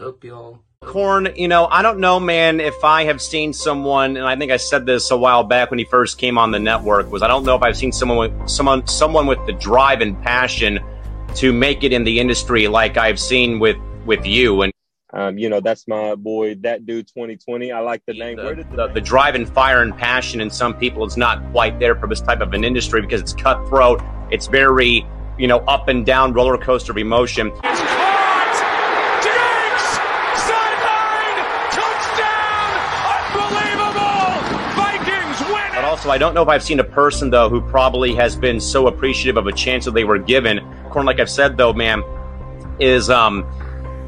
is 0.00 0.06
up, 0.06 0.24
y'all? 0.24 0.58
Corn, 0.82 1.28
you 1.36 1.46
know, 1.46 1.66
I 1.66 1.82
don't 1.82 1.98
know, 1.98 2.18
man, 2.18 2.58
if 2.58 2.84
I 2.84 3.04
have 3.04 3.20
seen 3.20 3.52
someone, 3.52 4.16
and 4.16 4.26
I 4.26 4.34
think 4.36 4.50
I 4.50 4.56
said 4.56 4.86
this 4.86 5.10
a 5.10 5.16
while 5.16 5.44
back 5.44 5.70
when 5.70 5.78
he 5.78 5.84
first 5.84 6.16
came 6.16 6.38
on 6.38 6.50
the 6.50 6.58
network, 6.58 7.10
was 7.12 7.22
I 7.22 7.28
don't 7.28 7.44
know 7.44 7.54
if 7.54 7.62
I've 7.62 7.76
seen 7.76 7.92
someone 7.92 8.16
with 8.16 8.48
someone 8.48 8.86
someone 8.86 9.26
with 9.26 9.44
the 9.46 9.52
drive 9.52 10.00
and 10.00 10.20
passion 10.22 10.80
to 11.34 11.52
make 11.52 11.84
it 11.84 11.92
in 11.92 12.04
the 12.04 12.18
industry 12.18 12.66
like 12.66 12.96
I've 12.96 13.20
seen 13.20 13.58
with 13.58 13.76
with 14.06 14.24
you. 14.24 14.62
And 14.62 14.72
um, 15.12 15.36
you 15.36 15.50
know, 15.50 15.60
that's 15.60 15.86
my 15.86 16.14
boy, 16.14 16.54
that 16.56 16.86
dude 16.86 17.06
2020. 17.08 17.70
I 17.70 17.80
like 17.80 18.02
the 18.06 18.14
name. 18.14 18.36
the, 18.36 18.44
Where 18.44 18.54
did 18.54 18.70
the, 18.70 18.76
the, 18.76 18.94
the 18.94 19.00
drive 19.02 19.34
and 19.34 19.46
fire 19.46 19.82
and 19.82 19.94
passion 19.94 20.40
in 20.40 20.50
some 20.50 20.72
people 20.72 21.04
is 21.04 21.18
not 21.18 21.42
quite 21.52 21.78
there 21.78 21.94
for 21.94 22.08
this 22.08 22.22
type 22.22 22.40
of 22.40 22.54
an 22.54 22.64
industry 22.64 23.02
because 23.02 23.20
it's 23.20 23.34
cutthroat. 23.34 24.00
It's 24.30 24.46
very, 24.46 25.04
you 25.36 25.46
know, 25.46 25.58
up 25.68 25.88
and 25.88 26.06
down 26.06 26.32
roller 26.32 26.56
coaster 26.56 26.92
of 26.92 26.96
emotion. 26.96 27.52
Also, 36.00 36.10
I 36.10 36.16
don't 36.16 36.32
know 36.32 36.40
if 36.40 36.48
I've 36.48 36.62
seen 36.62 36.80
a 36.80 36.84
person 36.84 37.28
though 37.28 37.50
who 37.50 37.60
probably 37.60 38.14
has 38.14 38.34
been 38.34 38.58
so 38.58 38.86
appreciative 38.86 39.36
of 39.36 39.46
a 39.46 39.52
chance 39.52 39.84
that 39.84 39.90
they 39.90 40.04
were 40.04 40.16
given. 40.16 40.60
Corn, 40.88 41.04
like 41.04 41.20
I've 41.20 41.28
said 41.28 41.58
though, 41.58 41.74
man, 41.74 42.02
is 42.78 43.10
um, 43.10 43.46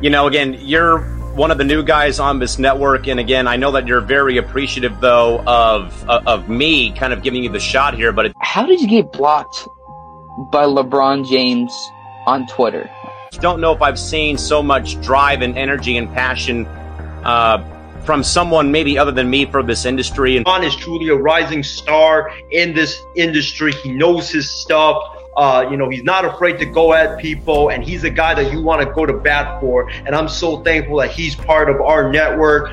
you 0.00 0.08
know, 0.08 0.26
again, 0.26 0.56
you're 0.58 1.00
one 1.34 1.50
of 1.50 1.58
the 1.58 1.64
new 1.64 1.82
guys 1.82 2.18
on 2.18 2.38
this 2.38 2.58
network, 2.58 3.08
and 3.08 3.20
again, 3.20 3.46
I 3.46 3.56
know 3.56 3.72
that 3.72 3.86
you're 3.86 4.00
very 4.00 4.38
appreciative 4.38 5.02
though 5.02 5.40
of 5.40 6.08
of, 6.08 6.26
of 6.26 6.48
me 6.48 6.92
kind 6.92 7.12
of 7.12 7.22
giving 7.22 7.44
you 7.44 7.50
the 7.50 7.60
shot 7.60 7.92
here. 7.92 8.10
But 8.10 8.24
it, 8.24 8.32
How 8.40 8.64
did 8.64 8.80
you 8.80 8.88
get 8.88 9.12
blocked 9.12 9.68
by 10.50 10.64
LeBron 10.64 11.28
James 11.28 11.70
on 12.26 12.46
Twitter? 12.46 12.88
don't 13.42 13.60
know 13.60 13.74
if 13.74 13.82
I've 13.82 13.98
seen 13.98 14.38
so 14.38 14.62
much 14.62 14.98
drive 15.02 15.42
and 15.42 15.58
energy 15.58 15.98
and 15.98 16.08
passion 16.14 16.64
uh, 17.24 17.58
from 18.04 18.22
someone 18.22 18.70
maybe 18.70 18.98
other 18.98 19.12
than 19.12 19.30
me 19.30 19.46
for 19.46 19.62
this 19.62 19.84
industry. 19.84 20.36
And 20.36 20.46
Ron 20.46 20.64
is 20.64 20.76
truly 20.76 21.08
a 21.08 21.16
rising 21.16 21.62
star 21.62 22.32
in 22.50 22.74
this 22.74 23.02
industry. 23.14 23.72
He 23.72 23.92
knows 23.92 24.30
his 24.30 24.50
stuff. 24.50 25.18
Uh, 25.36 25.66
you 25.70 25.76
know, 25.76 25.88
he's 25.88 26.02
not 26.02 26.24
afraid 26.24 26.58
to 26.58 26.66
go 26.66 26.92
at 26.92 27.18
people, 27.18 27.70
and 27.70 27.82
he's 27.82 28.04
a 28.04 28.10
guy 28.10 28.34
that 28.34 28.52
you 28.52 28.60
want 28.60 28.86
to 28.86 28.92
go 28.92 29.06
to 29.06 29.14
bat 29.14 29.60
for. 29.60 29.88
And 29.90 30.14
I'm 30.14 30.28
so 30.28 30.62
thankful 30.62 30.98
that 30.98 31.10
he's 31.10 31.34
part 31.34 31.70
of 31.70 31.80
our 31.80 32.12
network. 32.12 32.70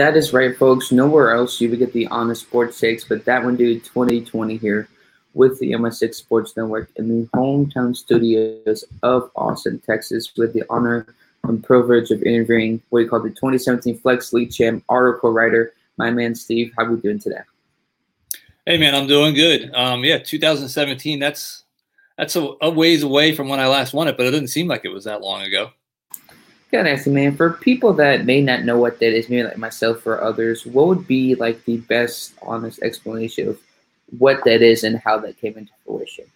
That 0.00 0.16
is 0.16 0.32
right, 0.32 0.56
folks. 0.56 0.90
Nowhere 0.90 1.32
else 1.32 1.60
you 1.60 1.68
would 1.68 1.78
get 1.78 1.92
the 1.92 2.06
honest 2.06 2.40
sports 2.40 2.80
takes, 2.80 3.04
but 3.04 3.26
that 3.26 3.44
one, 3.44 3.54
dude, 3.54 3.84
2020 3.84 4.56
here 4.56 4.88
with 5.34 5.58
the 5.58 5.72
MI6 5.72 6.14
Sports 6.14 6.56
Network 6.56 6.88
in 6.96 7.06
the 7.06 7.28
hometown 7.36 7.94
studios 7.94 8.82
of 9.02 9.30
Austin, 9.36 9.78
Texas, 9.78 10.32
with 10.38 10.54
the 10.54 10.64
honor 10.70 11.14
and 11.44 11.62
privilege 11.62 12.10
of 12.10 12.22
interviewing 12.22 12.80
what 12.88 13.00
you 13.00 13.10
call 13.10 13.20
the 13.20 13.28
2017 13.28 13.98
Flex 13.98 14.32
League 14.32 14.50
Champ 14.50 14.82
article 14.88 15.32
writer, 15.32 15.74
my 15.98 16.10
man 16.10 16.34
Steve. 16.34 16.72
How 16.78 16.86
we 16.86 16.98
doing 16.98 17.18
today? 17.18 17.42
Hey 18.64 18.78
man, 18.78 18.94
I'm 18.94 19.06
doing 19.06 19.34
good. 19.34 19.70
Um, 19.74 20.02
yeah, 20.02 20.16
2017. 20.16 21.18
That's 21.18 21.64
that's 22.16 22.36
a, 22.36 22.54
a 22.62 22.70
ways 22.70 23.02
away 23.02 23.34
from 23.34 23.50
when 23.50 23.60
I 23.60 23.66
last 23.66 23.92
won 23.92 24.08
it, 24.08 24.16
but 24.16 24.24
it 24.24 24.30
didn't 24.30 24.48
seem 24.48 24.66
like 24.66 24.86
it 24.86 24.94
was 24.94 25.04
that 25.04 25.20
long 25.20 25.42
ago. 25.42 25.72
Gotta 26.72 26.90
ask 26.90 27.06
you, 27.06 27.12
man, 27.12 27.36
for 27.36 27.50
people 27.50 27.92
that 27.94 28.24
may 28.24 28.40
not 28.40 28.64
know 28.64 28.78
what 28.78 29.00
that 29.00 29.16
is, 29.16 29.28
maybe 29.28 29.42
like 29.42 29.58
myself 29.58 30.06
or 30.06 30.20
others, 30.20 30.64
what 30.64 30.86
would 30.86 31.06
be 31.06 31.34
like 31.34 31.64
the 31.64 31.78
best 31.78 32.34
honest 32.42 32.80
explanation 32.82 33.48
of 33.48 33.60
what 34.18 34.44
that 34.44 34.62
is 34.62 34.84
and 34.84 34.98
how 34.98 35.18
that 35.18 35.40
came 35.40 35.58
into 35.58 35.72
fruition? 35.84 36.26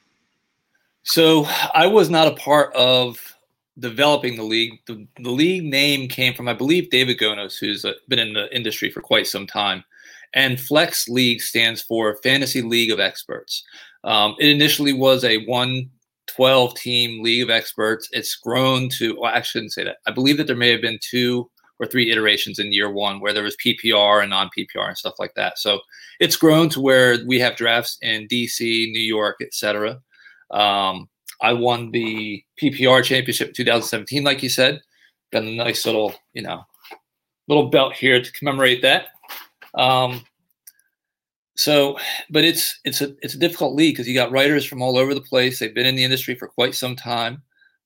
So 1.05 1.47
I 1.73 1.87
was 1.87 2.11
not 2.11 2.27
a 2.27 2.37
part 2.37 2.75
of 2.75 3.37
developing 3.78 4.37
the 4.37 4.43
league. 4.43 4.81
The, 4.87 5.06
the 5.19 5.31
league 5.31 5.65
name 5.65 6.09
came 6.09 6.34
from, 6.34 6.49
I 6.49 6.55
believe, 6.55 6.91
David 6.91 7.19
Gonos, 7.19 7.59
who's 7.59 7.84
been 8.09 8.19
in 8.19 8.33
the 8.33 8.55
industry 8.55 8.91
for 8.91 9.00
quite 9.03 9.27
some 9.27 9.47
time. 9.47 9.84
And 10.33 10.61
Flex 10.61 11.09
League 11.09 11.43
stands 11.43 11.81
for 11.81 12.17
Fantasy 12.23 12.62
League 12.62 12.91
of 12.91 12.99
Experts. 12.99 13.62
Um, 14.03 14.34
it 14.41 14.49
initially 14.49 14.93
was 14.93 15.23
a 15.25 15.44
one 15.44 15.91
12 16.34 16.75
team 16.77 17.22
league 17.22 17.43
of 17.43 17.50
experts. 17.50 18.09
It's 18.12 18.37
grown 18.37 18.89
to, 18.91 19.17
well, 19.21 19.33
I 19.34 19.43
shouldn't 19.43 19.72
say 19.72 19.84
that. 19.84 19.99
I 20.06 20.11
believe 20.11 20.37
that 20.39 20.47
there 20.47 20.56
may 20.56 20.71
have 20.71 20.81
been 20.81 20.99
two 21.00 21.50
or 21.81 21.87
three 21.87 22.11
iterations 22.11 22.59
in 22.59 22.72
year 22.72 22.91
one 22.91 23.21
where 23.21 23.33
there 23.33 23.43
was 23.43 23.56
PPR 23.65 24.22
and 24.22 24.31
non 24.31 24.50
PPR 24.56 24.89
and 24.89 24.99
stuff 24.99 25.15
like 25.19 25.34
that. 25.34 25.59
So 25.59 25.81
it's 26.21 26.37
grown 26.37 26.69
to 26.71 26.81
where 26.81 27.19
we 27.27 27.39
have 27.41 27.56
drafts 27.56 27.99
in 28.03 28.28
DC, 28.28 28.61
New 28.61 29.03
York, 29.03 29.37
etc. 29.41 30.00
Um, 30.50 31.09
I 31.41 31.53
won 31.53 31.91
the 31.91 32.43
PPR 32.61 33.03
championship 33.03 33.49
in 33.49 33.55
2017, 33.55 34.25
like 34.25 34.43
you 34.43 34.49
said. 34.49 34.81
Got 35.33 35.43
a 35.43 35.50
nice 35.50 35.84
little, 35.84 36.15
you 36.33 36.43
know, 36.43 36.65
little 37.49 37.69
belt 37.69 37.94
here 37.94 38.23
to 38.23 38.33
commemorate 38.33 38.83
that. 38.83 39.09
Um, 39.75 40.25
so, 41.57 41.99
but 42.31 42.45
it's 42.45 42.79
it's 42.85 43.01
a 43.01 43.15
it's 43.23 43.35
a 43.35 43.39
difficult 43.39 43.75
league 43.75 43.95
because 43.95 44.09
you 44.09 44.15
got 44.15 44.33
writers 44.33 44.65
from 44.65 44.83
all 44.83 44.99
over 44.99 45.15
the 45.15 45.21
place. 45.21 45.59
They've 45.59 45.75
been 45.75 45.87
in 45.87 45.95
the 45.95 46.05
industry 46.05 46.35
for 46.35 46.49
quite 46.49 46.75
some 46.75 46.97
time. 46.97 47.43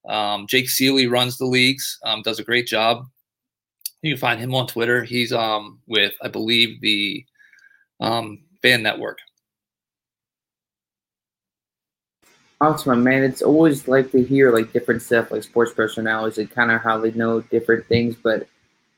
Um, 0.09 0.47
Jake 0.47 0.67
Ciely 0.67 1.11
runs 1.11 1.37
the 1.37 1.45
leagues, 1.45 1.99
um, 2.05 2.23
does 2.23 2.39
a 2.39 2.45
great 2.45 2.67
job. 2.67 3.05
You 4.03 4.15
can 4.15 4.21
find 4.21 4.41
him 4.41 4.55
on 4.55 4.67
Twitter. 4.67 5.05
He's 5.05 5.33
um, 5.33 5.81
with 5.87 6.15
I 6.23 6.29
believe 6.29 6.81
the 6.81 7.27
um, 8.01 8.39
Fan 8.63 8.83
Network. 8.83 9.19
Awesome, 12.61 13.05
man. 13.05 13.23
It's 13.23 13.43
always 13.43 13.87
like 13.87 14.11
to 14.13 14.23
hear 14.23 14.53
like 14.53 14.73
different 14.73 15.03
stuff, 15.03 15.31
like 15.31 15.45
sports 15.45 15.73
personalities 15.73 16.39
and 16.39 16.51
kind 16.51 16.73
of 16.73 16.81
how 16.81 16.99
they 16.99 17.13
know 17.13 17.41
different 17.43 17.87
things. 17.87 18.17
But 18.17 18.49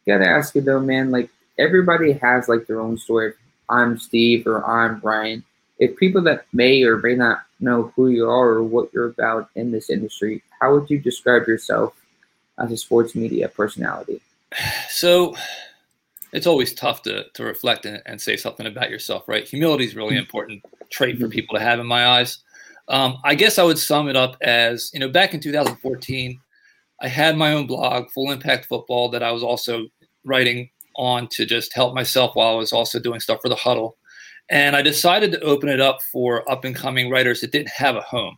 gotta 0.07 0.27
ask 0.27 0.55
you 0.55 0.61
though, 0.61 0.81
man. 0.81 1.11
Like 1.11 1.29
everybody 1.59 2.13
has 2.13 2.49
like 2.49 2.67
their 2.67 2.81
own 2.81 2.97
story. 2.97 3.35
I'm 3.71 3.99
Steve 3.99 4.47
or 4.47 4.65
I'm 4.67 5.01
Brian. 5.01 5.45
If 5.79 5.97
people 5.97 6.21
that 6.23 6.45
may 6.53 6.83
or 6.83 6.99
may 6.99 7.15
not 7.15 7.43
know 7.61 7.93
who 7.97 8.09
you 8.09 8.29
are 8.29 8.49
or 8.49 8.63
what 8.63 8.93
you're 8.93 9.09
about 9.09 9.49
in 9.55 9.71
this 9.71 9.89
industry, 9.89 10.43
how 10.61 10.75
would 10.75 10.91
you 10.91 10.99
describe 10.99 11.47
yourself 11.47 11.95
as 12.59 12.71
a 12.73 12.77
sports 12.77 13.15
media 13.15 13.49
personality? 13.49 14.21
So 14.89 15.37
it's 16.33 16.47
always 16.47 16.75
tough 16.75 17.03
to, 17.03 17.25
to 17.35 17.45
reflect 17.45 17.87
and, 17.87 18.03
and 18.07 18.21
say 18.21 18.37
something 18.37 18.67
about 18.67 18.91
yourself, 18.91 19.29
right? 19.29 19.49
Humility 19.49 19.85
is 19.85 19.97
really 19.97 20.17
important 20.17 20.63
trait 20.91 21.19
for 21.19 21.29
people 21.29 21.57
to 21.57 21.63
have 21.63 21.81
in 21.81 21.87
my 21.87 22.07
eyes. 22.07 22.39
Um, 22.89 23.19
I 23.25 23.35
guess 23.35 23.59
I 23.59 23.63
would 23.63 23.79
sum 23.79 24.09
it 24.09 24.17
up 24.17 24.37
as, 24.41 24.91
you 24.93 25.01
know, 25.01 25.09
back 25.09 25.33
in 25.33 25.41
2014, 25.41 26.41
I 27.01 27.09
had 27.09 27.37
my 27.37 27.53
own 27.53 27.66
blog, 27.66 28.11
Full 28.11 28.33
Impact 28.33 28.66
Football, 28.66 29.11
that 29.11 29.23
I 29.23 29.31
was 29.31 29.43
also 29.43 29.87
writing 30.25 30.69
on 30.97 31.28
to 31.28 31.47
just 31.47 31.75
help 31.75 31.95
myself 31.95 32.34
while 32.34 32.54
I 32.54 32.57
was 32.57 32.72
also 32.72 32.98
doing 32.98 33.21
stuff 33.21 33.41
for 33.41 33.48
the 33.48 33.54
huddle. 33.54 33.97
And 34.48 34.75
I 34.75 34.83
decided 34.83 35.33
to 35.33 35.41
open 35.42 35.69
it 35.69 35.81
up 35.81 36.03
for 36.03 36.51
up 36.51 36.65
and 36.65 36.75
coming 36.75 37.10
writers 37.10 37.41
that 37.41 37.53
didn't 37.53 37.71
have 37.71 37.97
a 37.97 38.01
home. 38.01 38.37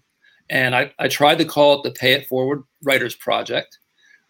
And 0.51 0.75
I, 0.75 0.93
I 0.99 1.09
tried 1.09 1.39
to 1.39 1.45
call 1.45 1.79
it 1.79 1.83
the 1.85 1.99
Pay 1.99 2.13
It 2.13 2.27
Forward 2.27 2.63
Writers 2.83 3.15
Project. 3.15 3.79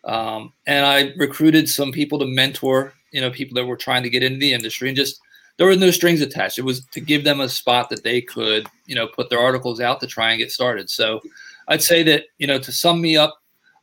Um, 0.05 0.53
and 0.67 0.87
I 0.87 1.13
recruited 1.17 1.69
some 1.69 1.91
people 1.91 2.19
to 2.21 2.27
mentor, 2.27 2.93
you 3.13 3.21
know, 3.21 3.31
people 3.31 3.55
that 3.57 3.67
were 3.67 3.77
trying 3.77 4.03
to 4.05 4.11
get 4.11 4.23
into 4.23 4.39
the 4.39 4.53
industry 4.53 4.89
and 4.89 4.97
just 4.97 5.21
there 5.57 5.67
were 5.67 5.77
no 5.77 5.91
strings 5.91 6.21
attached. 6.21 6.59
It 6.59 6.65
was 6.65 6.85
to 6.87 7.01
give 7.01 7.25
them 7.25 7.41
a 7.41 7.49
spot 7.49 7.91
that 7.91 8.05
they 8.05 8.21
could, 8.21 8.67
you 8.87 8.95
know, 8.95 9.07
put 9.07 9.31
their 9.31 9.41
articles 9.41 9.81
out 9.81 10.01
to 10.01 10.07
try 10.07 10.31
and 10.31 10.39
get 10.39 10.51
started. 10.51 10.91
So 10.91 11.21
I'd 11.69 11.83
say 11.83 12.03
that, 12.05 12.25
you 12.39 12.47
know, 12.47 12.59
to 12.59 12.73
sum 12.73 13.01
me 13.01 13.17
up, 13.17 13.35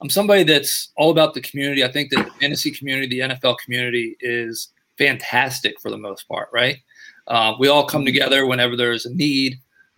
I'm 0.01 0.09
somebody 0.09 0.43
that's 0.43 0.91
all 0.95 1.11
about 1.11 1.33
the 1.33 1.41
community. 1.41 1.83
I 1.83 1.91
think 1.91 2.11
that 2.11 2.25
the 2.25 2.31
fantasy 2.31 2.71
community, 2.71 3.07
the 3.07 3.35
NFL 3.35 3.57
community 3.57 4.15
is 4.21 4.69
fantastic 4.97 5.79
for 5.81 5.91
the 5.91 5.97
most 5.97 6.27
part, 6.27 6.49
right? 6.53 6.77
Uh, 7.27 7.53
we 7.59 7.67
all 7.67 7.85
come 7.85 8.05
together 8.05 8.45
whenever 8.45 8.75
there's 8.75 9.05
a 9.05 9.13
need. 9.13 9.55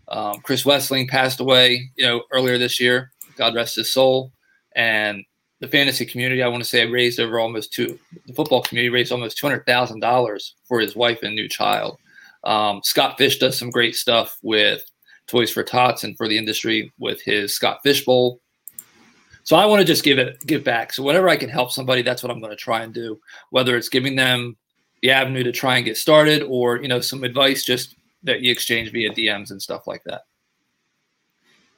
Um, 0.08 0.42
Chris 0.42 0.64
Wesseling 0.64 1.08
passed 1.08 1.40
away, 1.40 1.90
you 1.96 2.06
know, 2.06 2.24
earlier 2.32 2.58
this 2.58 2.80
year. 2.80 3.12
God 3.38 3.56
rest 3.56 3.76
his 3.76 3.94
soul. 3.94 4.32
And 4.76 5.24
the 5.62 5.68
fantasy 5.68 6.06
community, 6.06 6.44
I 6.44 6.48
want 6.48 6.64
to 6.64 6.70
say, 6.70 6.86
raised 6.88 7.20
over 7.20 7.40
almost 7.40 7.72
two. 7.72 7.98
The 8.26 8.34
football 8.34 8.64
community 8.64 8.90
raised 8.90 9.12
almost 9.12 9.38
two 9.38 9.48
hundred 9.48 9.66
thousand 9.66 10.00
dollars 10.00 10.56
for 10.68 10.80
his 10.80 10.96
wife 10.96 11.20
and 11.24 11.36
new 11.36 11.48
child. 11.48 11.98
Um, 12.44 12.82
Scott 12.84 13.18
Fish 13.18 13.38
does 13.38 13.58
some 13.58 13.70
great 13.70 13.96
stuff 13.96 14.38
with 14.42 14.82
Toys 15.28 15.52
for 15.52 15.64
Tots 15.64 16.04
and 16.04 16.18
for 16.18 16.28
the 16.28 16.38
industry 16.38 16.92
with 17.00 17.22
his 17.22 17.56
Scott 17.56 17.80
Fish 17.84 18.04
Bowl. 18.04 18.42
So 19.44 19.56
I 19.56 19.66
want 19.66 19.80
to 19.80 19.86
just 19.86 20.04
give 20.04 20.20
it 20.20 20.46
give 20.46 20.64
back. 20.64 20.94
So 20.94 21.04
whenever 21.04 21.30
I 21.30 21.38
can 21.38 21.50
help 21.50 21.72
somebody, 21.72 22.02
that's 22.02 22.24
what 22.24 22.32
I'm 22.32 22.40
going 22.40 22.52
to 22.52 22.56
try 22.56 22.82
and 22.82 22.94
do. 22.94 23.20
Whether 23.50 23.76
it's 23.76 23.90
giving 23.90 24.16
them 24.16 24.56
the 25.02 25.12
avenue 25.12 25.44
to 25.44 25.52
try 25.52 25.78
and 25.78 25.86
get 25.86 25.98
started, 25.98 26.44
or 26.44 26.82
you 26.82 26.88
know 26.88 27.00
some 27.00 27.24
advice 27.24 27.64
just 27.64 27.96
that 28.24 28.42
you 28.42 28.52
exchange 28.52 28.92
via 28.92 29.12
DMs 29.12 29.52
and 29.52 29.62
stuff 29.62 29.88
like 29.88 30.04
that. 30.06 30.22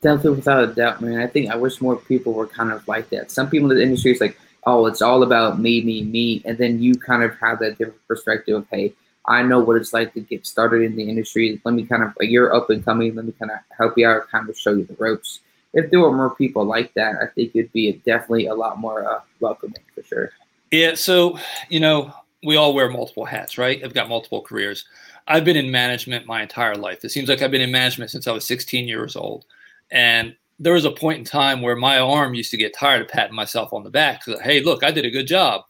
Definitely, 0.02 0.32
without 0.32 0.64
a 0.66 0.68
doubt, 0.68 1.02
man. 1.02 1.20
I 1.22 1.28
think 1.28 1.50
I 1.50 1.56
wish 1.56 1.80
more 1.80 1.96
people 1.96 2.34
were 2.34 2.48
kind 2.48 2.72
of 2.72 2.86
like 2.88 3.10
that. 3.10 3.32
Some 3.32 3.50
people 3.50 3.72
in 3.72 3.78
the 3.78 3.84
industry 3.84 4.12
is 4.12 4.20
like, 4.20 4.38
oh, 4.66 4.86
it's 4.86 5.02
all 5.02 5.24
about 5.24 5.60
me, 5.60 5.82
me, 5.82 6.04
me, 6.04 6.42
and 6.44 6.58
then 6.58 6.82
you 6.82 6.96
kind 6.96 7.24
of 7.24 7.38
have 7.40 7.60
that 7.60 7.78
different 7.78 8.06
perspective 8.08 8.58
of, 8.58 8.68
hey, 8.70 8.94
I 9.26 9.42
know 9.44 9.62
what 9.62 9.78
it's 9.78 9.94
like 9.94 10.14
to 10.16 10.20
get 10.20 10.46
started 10.46 10.82
in 10.82 10.98
the 10.98 11.08
industry. 11.08 11.62
Let 11.64 11.74
me 11.74 11.86
kind 11.86 12.04
of, 12.04 12.14
you're 12.20 12.54
up 12.54 12.70
and 12.70 12.84
coming. 12.84 13.16
Let 13.16 13.24
me 13.24 13.32
kind 13.32 13.52
of 13.52 13.60
help 13.78 13.98
you 13.98 14.06
out, 14.06 14.28
kind 14.30 14.50
of 14.50 14.58
show 14.58 14.74
you 14.74 14.84
the 14.84 14.96
ropes. 15.00 15.40
If 15.74 15.90
there 15.90 16.00
were 16.00 16.12
more 16.12 16.36
people 16.36 16.66
like 16.66 16.94
that, 16.94 17.16
I 17.22 17.28
think 17.28 17.52
it'd 17.56 17.72
be 17.72 17.94
definitely 18.06 18.48
a 18.48 18.54
lot 18.54 18.80
more 18.80 19.10
uh, 19.10 19.22
welcoming 19.40 19.82
for 19.94 20.04
sure. 20.04 20.32
Yeah. 20.72 20.96
So, 20.96 21.40
you 21.70 21.80
know, 21.80 22.14
we 22.44 22.56
all 22.56 22.74
wear 22.74 22.90
multiple 22.90 23.26
hats, 23.26 23.58
right? 23.58 23.84
I've 23.84 23.94
got 23.94 24.10
multiple 24.10 24.42
careers. 24.42 24.86
I've 25.28 25.46
been 25.46 25.56
in 25.56 25.72
management 25.72 26.28
my 26.28 26.42
entire 26.42 26.76
life. 26.76 27.04
It 27.06 27.12
seems 27.12 27.30
like 27.30 27.42
I've 27.42 27.52
been 27.52 27.62
in 27.62 27.72
management 27.72 28.12
since 28.12 28.28
I 28.28 28.32
was 28.32 28.46
16 28.46 28.88
years 28.88 29.16
old. 29.16 29.46
And 29.92 30.36
there 30.60 30.74
was 30.74 30.86
a 30.86 30.92
point 30.92 31.20
in 31.20 31.26
time 31.26 31.62
where 31.62 31.76
my 31.76 32.00
arm 32.00 32.34
used 32.34 32.52
to 32.52 32.58
get 32.58 32.76
tired 32.76 33.02
of 33.02 33.08
patting 33.08 33.36
myself 33.36 33.74
on 33.74 33.84
the 33.84 33.90
back. 33.90 34.24
So, 34.24 34.38
hey, 34.40 34.62
look, 34.62 34.84
I 34.84 34.92
did 34.92 35.06
a 35.06 35.12
good 35.12 35.28
job. 35.28 35.62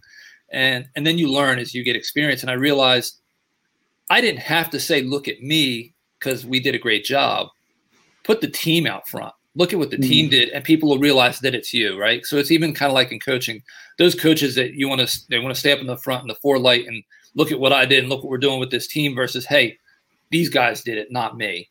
And 0.52 0.88
and 0.96 1.06
then 1.06 1.18
you 1.18 1.32
learn 1.32 1.60
as 1.60 1.74
you 1.74 1.84
get 1.84 1.96
experience. 1.96 2.42
And 2.42 2.52
I 2.52 2.56
realized 2.56 3.22
I 4.10 4.22
didn't 4.22 4.42
have 4.42 4.70
to 4.72 4.80
say, 4.80 5.02
look 5.02 5.28
at 5.28 5.42
me, 5.42 5.94
because 6.24 6.46
we 6.46 6.60
did 6.60 6.76
a 6.76 6.80
great 6.80 7.04
job. 7.04 7.50
Put 8.24 8.42
the 8.42 8.50
team 8.50 8.88
out 8.88 9.08
front. 9.08 9.34
Look 9.56 9.72
at 9.72 9.80
what 9.80 9.92
the 9.92 9.98
mm 9.98 10.08
team 10.08 10.30
did, 10.30 10.50
and 10.50 10.64
people 10.64 10.90
will 10.90 10.98
realize 10.98 11.40
that 11.40 11.54
it's 11.54 11.74
you, 11.74 12.00
right? 12.00 12.26
So 12.26 12.38
it's 12.38 12.52
even 12.52 12.74
kind 12.74 12.90
of 12.90 12.96
like 12.96 13.12
in 13.12 13.20
coaching. 13.20 13.62
Those 14.00 14.16
coaches 14.16 14.56
that 14.56 14.74
you 14.74 14.90
want 14.90 15.08
to 15.08 15.20
they 15.30 15.40
want 15.40 15.54
to 15.54 15.60
stay 15.60 15.72
up 15.72 15.80
in 15.80 15.88
the 15.88 15.98
front 15.98 16.24
in 16.24 16.28
the 16.28 16.36
forelight 16.36 16.88
and 16.88 17.04
look 17.36 17.52
at 17.52 17.60
what 17.60 17.74
I 17.74 17.86
did 17.86 18.00
and 18.00 18.10
look 18.10 18.24
what 18.24 18.30
we're 18.30 18.38
doing 18.38 18.60
with 18.60 18.72
this 18.72 18.88
team 18.88 19.16
versus, 19.16 19.46
hey, 19.46 19.78
these 20.32 20.50
guys 20.50 20.82
did 20.82 20.98
it, 20.98 21.12
not 21.12 21.38
me. 21.38 21.70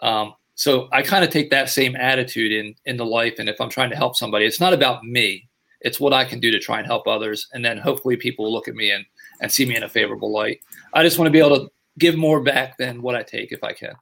Um, 0.00 0.34
so 0.54 0.88
I 0.92 1.02
kind 1.02 1.24
of 1.24 1.30
take 1.30 1.50
that 1.50 1.70
same 1.70 1.96
attitude 1.96 2.52
in 2.52 2.74
in 2.84 2.96
the 2.96 3.06
life, 3.06 3.34
and 3.38 3.48
if 3.48 3.60
I'm 3.60 3.70
trying 3.70 3.90
to 3.90 3.96
help 3.96 4.16
somebody, 4.16 4.44
it's 4.44 4.60
not 4.60 4.74
about 4.74 5.04
me. 5.04 5.48
It's 5.80 5.98
what 5.98 6.12
I 6.12 6.24
can 6.24 6.38
do 6.38 6.50
to 6.50 6.60
try 6.60 6.78
and 6.78 6.86
help 6.86 7.08
others, 7.08 7.48
and 7.52 7.64
then 7.64 7.78
hopefully 7.78 8.16
people 8.16 8.44
will 8.44 8.52
look 8.52 8.68
at 8.68 8.74
me 8.74 8.90
and 8.90 9.04
and 9.40 9.50
see 9.50 9.64
me 9.64 9.76
in 9.76 9.82
a 9.82 9.88
favorable 9.88 10.30
light. 10.30 10.60
I 10.92 11.02
just 11.02 11.18
want 11.18 11.26
to 11.26 11.32
be 11.32 11.38
able 11.38 11.56
to 11.56 11.70
give 11.98 12.16
more 12.16 12.40
back 12.42 12.76
than 12.76 13.02
what 13.02 13.14
I 13.14 13.22
take 13.22 13.52
if 13.52 13.64
I 13.64 13.72
can. 13.72 13.94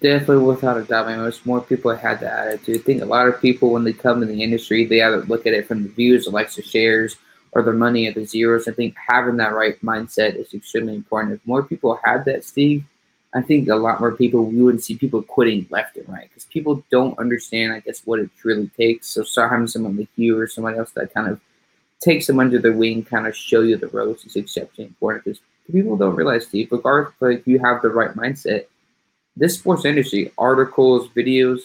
Definitely, 0.00 0.44
without 0.44 0.78
a 0.78 0.84
doubt, 0.84 1.08
I 1.08 1.22
wish 1.22 1.44
more 1.44 1.60
people 1.60 1.94
had 1.94 2.20
that 2.20 2.46
attitude. 2.46 2.80
I 2.80 2.82
think 2.82 3.02
a 3.02 3.06
lot 3.06 3.28
of 3.28 3.40
people, 3.40 3.70
when 3.70 3.84
they 3.84 3.92
come 3.92 4.22
in 4.22 4.28
the 4.28 4.42
industry, 4.42 4.86
they 4.86 5.02
either 5.02 5.22
look 5.24 5.46
at 5.46 5.52
it 5.52 5.68
from 5.68 5.82
the 5.82 5.90
views, 5.90 6.24
the 6.24 6.30
likes 6.30 6.56
the 6.56 6.62
shares, 6.62 7.16
or 7.52 7.62
the 7.62 7.74
money 7.74 8.06
at 8.06 8.14
the 8.14 8.24
zeros. 8.24 8.66
I 8.66 8.72
think 8.72 8.94
having 8.96 9.36
that 9.36 9.52
right 9.52 9.78
mindset 9.82 10.36
is 10.36 10.54
extremely 10.54 10.94
important. 10.94 11.34
If 11.34 11.46
more 11.46 11.62
people 11.62 12.00
had 12.02 12.24
that, 12.24 12.44
Steve, 12.44 12.84
I 13.34 13.42
think 13.42 13.68
a 13.68 13.76
lot 13.76 14.00
more 14.00 14.12
people 14.12 14.46
we 14.46 14.62
wouldn't 14.62 14.82
see 14.82 14.96
people 14.96 15.22
quitting 15.22 15.66
left 15.68 15.98
and 15.98 16.08
right 16.08 16.28
because 16.28 16.46
people 16.46 16.82
don't 16.90 17.18
understand, 17.18 17.74
I 17.74 17.80
guess, 17.80 18.00
what 18.06 18.20
it 18.20 18.30
really 18.42 18.70
takes. 18.78 19.08
So, 19.08 19.24
having 19.48 19.66
someone 19.66 19.98
like 19.98 20.08
you 20.16 20.38
or 20.38 20.46
somebody 20.46 20.78
else 20.78 20.92
that 20.92 21.12
kind 21.12 21.28
of 21.28 21.40
takes 22.00 22.26
them 22.26 22.40
under 22.40 22.58
their 22.58 22.72
wing, 22.72 23.04
kind 23.04 23.26
of 23.26 23.36
show 23.36 23.60
you 23.60 23.76
the 23.76 23.88
ropes 23.88 24.24
is 24.24 24.34
exceptionally 24.34 24.88
important 24.88 25.24
because 25.24 25.40
people 25.70 25.96
don't 25.98 26.16
realize, 26.16 26.46
Steve, 26.46 26.68
regardless 26.72 27.14
if 27.20 27.46
you 27.46 27.58
have 27.58 27.82
the 27.82 27.90
right 27.90 28.14
mindset, 28.16 28.64
this 29.36 29.58
sports 29.58 29.84
industry, 29.84 30.32
articles, 30.38 31.08
videos, 31.16 31.60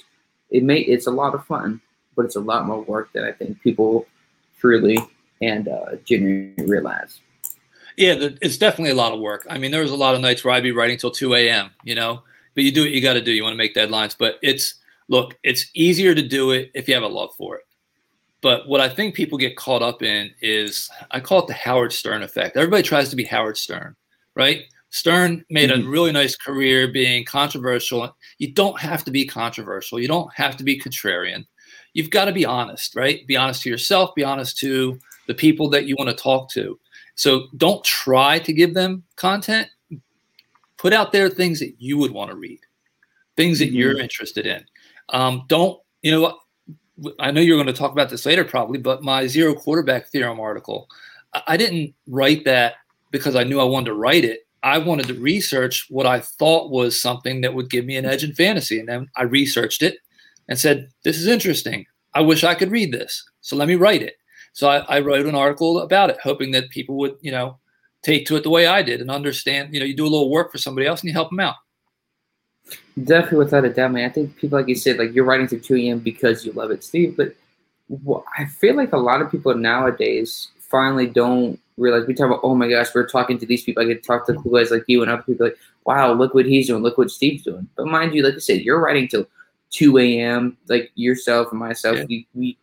it 0.50 0.64
may 0.64 0.80
it's 0.80 1.08
a 1.08 1.12
lot 1.12 1.34
of 1.34 1.46
fun, 1.46 1.82
but 2.16 2.26
it's 2.26 2.36
a 2.36 2.42
lot 2.42 2.66
more 2.66 2.82
work 2.82 3.12
than 3.14 3.24
I 3.24 3.32
think 3.32 3.62
people 3.62 4.06
truly 4.60 5.00
and 5.42 5.68
uh, 5.68 5.96
genuinely 6.06 6.66
realize. 6.66 7.20
Yeah, 7.98 8.16
it's 8.42 8.58
definitely 8.58 8.92
a 8.92 8.96
lot 8.96 9.14
of 9.14 9.20
work. 9.20 9.48
I 9.50 9.58
mean, 9.58 9.72
there 9.72 9.82
was 9.82 9.92
a 9.92 9.96
lot 9.96 10.16
of 10.16 10.22
nights 10.22 10.44
where 10.44 10.54
I'd 10.54 10.64
be 10.64 10.72
writing 10.72 10.98
till 10.98 11.12
2 11.12 11.34
a.m., 11.36 11.72
you 11.84 11.96
know, 11.96 12.24
but 12.54 12.64
you 12.64 12.72
do 12.72 12.82
what 12.82 12.92
you 12.92 13.02
got 13.02 13.14
to 13.14 13.22
do. 13.22 13.32
You 13.32 13.44
want 13.44 13.54
to 13.54 13.58
make 13.58 13.74
deadlines, 13.74 14.16
but 14.18 14.38
it's, 14.42 14.76
look, 15.08 15.38
it's 15.44 15.68
easier 15.74 16.14
to 16.14 16.22
do 16.22 16.52
it 16.52 16.72
if 16.74 16.88
you 16.88 16.94
have 16.94 17.04
a 17.04 17.08
love 17.08 17.34
for 17.38 17.56
it. 17.56 17.64
But 18.42 18.68
what 18.68 18.82
I 18.82 18.90
think 18.90 19.16
people 19.16 19.38
get 19.38 19.56
caught 19.56 19.82
up 19.82 20.04
in 20.04 20.32
is, 20.42 20.90
I 21.12 21.20
call 21.20 21.40
it 21.40 21.48
the 21.48 21.54
Howard 21.54 21.94
Stern 21.94 22.22
effect. 22.22 22.58
Everybody 22.58 22.84
tries 22.84 23.10
to 23.10 23.16
be 23.16 23.24
Howard 23.24 23.58
Stern, 23.58 23.96
right? 24.36 24.66
Stern 24.90 25.44
made 25.50 25.70
mm-hmm. 25.70 25.88
a 25.88 25.90
really 25.90 26.12
nice 26.12 26.36
career 26.36 26.88
being 26.88 27.26
controversial. 27.26 28.16
You 28.38 28.54
don't 28.54 28.80
have 28.80 29.04
to 29.06 29.12
be 29.12 29.26
controversial. 29.26 30.00
You 30.00 30.08
don't 30.08 30.34
have 30.34 30.56
to 30.58 30.64
be 30.64 30.80
contrarian. 30.80 31.46
You've 31.94 32.10
got 32.10 32.26
to 32.26 32.32
be 32.32 32.46
honest, 32.46 32.96
right? 32.96 33.26
Be 33.28 33.38
honest 33.38 33.64
to 33.64 33.70
yourself, 33.70 34.16
be 34.16 34.24
honest 34.24 34.58
to 34.60 35.00
the 35.28 35.34
people 35.34 35.70
that 35.70 35.86
you 35.86 35.96
want 35.98 36.10
to 36.10 36.16
talk 36.16 36.50
to. 36.52 36.80
So 37.16 37.48
don't 37.58 37.84
try 37.84 38.40
to 38.40 38.54
give 38.54 38.74
them 38.74 39.04
content. 39.16 39.68
Put 40.78 40.94
out 40.94 41.12
there 41.12 41.30
things 41.30 41.60
that 41.60 41.74
you 41.80 41.98
would 41.98 42.12
want 42.12 42.30
to 42.32 42.38
read, 42.38 42.60
things 43.38 43.60
that 43.60 43.70
mm-hmm. 43.70 43.76
you're 43.76 44.00
interested 44.00 44.46
in. 44.46 44.64
Um, 45.10 45.44
don't, 45.48 45.80
you 46.02 46.12
know, 46.12 46.38
I 47.20 47.32
know 47.32 47.42
you're 47.42 47.58
going 47.58 47.68
to 47.68 47.74
talk 47.74 47.92
about 47.92 48.10
this 48.10 48.26
later 48.26 48.44
probably, 48.44 48.78
but 48.78 49.04
my 49.04 49.28
zero 49.28 49.54
quarterback 49.54 50.08
theorem 50.08 50.40
article, 50.40 50.88
I 51.48 51.58
didn't 51.58 51.94
write 52.08 52.46
that 52.46 52.76
because 53.12 53.36
I 53.36 53.44
knew 53.44 53.60
I 53.60 53.66
wanted 53.66 53.88
to 53.88 53.94
write 53.94 54.24
it. 54.24 54.45
I 54.66 54.80
wanted 54.80 55.08
to 55.08 55.14
research 55.14 55.86
what 55.90 56.08
I 56.08 56.20
thought 56.20 56.72
was 56.72 57.00
something 57.00 57.42
that 57.42 57.54
would 57.54 57.70
give 57.70 57.86
me 57.86 57.98
an 57.98 58.06
edge 58.06 58.24
in 58.24 58.34
fantasy. 58.34 58.80
And 58.80 58.90
then 58.90 59.08
I 59.16 59.24
researched 59.24 59.84
it 59.84 60.00
and 60.50 60.60
said, 60.60 60.90
This 61.04 61.18
is 61.18 61.28
interesting. 61.28 61.86
I 62.16 62.22
wish 62.22 62.44
I 62.44 62.56
could 62.56 62.72
read 62.72 62.92
this. 62.92 63.24
So 63.42 63.56
let 63.56 63.68
me 63.68 63.76
write 63.76 64.02
it. 64.02 64.16
So 64.54 64.68
I, 64.68 64.78
I 64.80 65.00
wrote 65.02 65.28
an 65.28 65.36
article 65.36 65.82
about 65.82 66.10
it, 66.10 66.18
hoping 66.24 66.50
that 66.52 66.70
people 66.72 66.96
would, 66.96 67.16
you 67.22 67.32
know, 67.32 67.60
take 68.02 68.26
to 68.26 68.38
it 68.38 68.44
the 68.44 68.50
way 68.50 68.66
I 68.66 68.82
did 68.82 69.02
and 69.02 69.12
understand. 69.12 69.72
You 69.72 69.82
know, 69.82 69.86
you 69.86 69.96
do 69.96 70.06
a 70.06 70.10
little 70.10 70.32
work 70.32 70.52
for 70.52 70.58
somebody 70.58 70.88
else 70.88 71.02
and 71.02 71.10
you 71.10 71.14
help 71.14 71.30
them 71.30 71.42
out. 71.42 71.56
Definitely, 73.04 73.40
without 73.40 73.66
a 73.66 73.70
doubt, 73.70 73.92
man. 73.92 74.10
I 74.10 74.14
think 74.14 74.36
people, 74.36 74.58
like 74.58 74.68
you 74.68 74.74
said, 74.74 74.98
like 74.98 75.14
you're 75.14 75.26
writing 75.26 75.48
to 75.50 75.60
2 75.60 75.76
a.m. 75.76 76.00
because 76.00 76.44
you 76.44 76.54
love 76.54 76.72
it, 76.72 76.84
Steve. 76.84 77.16
But 77.16 77.36
I 78.36 78.46
feel 78.46 78.76
like 78.76 78.94
a 78.94 78.98
lot 78.98 79.22
of 79.22 79.30
people 79.30 79.54
nowadays 79.54 80.48
finally 80.58 81.06
don't 81.06 81.60
realize. 81.78 82.08
We 82.08 82.14
talk 82.14 82.28
about, 82.28 82.42
oh 82.44 82.56
my 82.56 82.70
gosh, 82.70 82.94
we're 82.94 83.08
talking 83.08 83.38
to 83.40 83.46
these 83.46 83.64
people. 83.64 83.84
I 83.84 83.86
get 83.86 84.02
to 84.04 84.08
talk 84.08 84.26
to 84.28 84.34
cool 84.34 84.54
guys 84.54 84.72
like 84.72 84.86
you 84.88 85.02
and 85.02 85.12
other 85.12 85.24
people 85.24 85.48
like, 85.48 85.58
wow, 85.86 86.14
look 86.14 86.34
what 86.34 86.46
he's 86.46 86.68
doing, 86.68 86.84
look 86.84 86.98
what 86.98 87.12
Steve's 87.12 87.44
doing. 87.44 87.68
But 87.76 87.88
mind 87.88 88.16
you, 88.16 88.24
like 88.24 88.36
I 88.36 88.40
said, 88.40 88.62
you're 88.62 88.82
writing 88.82 89.08
till 89.08 89.28
2 89.72 89.98
a.m. 89.98 90.58
Like 90.68 90.92
yourself 90.96 91.50
and 91.52 91.60
myself, 91.60 91.98
yeah. 91.98 92.06
we, 92.08 92.28
we 92.34 92.58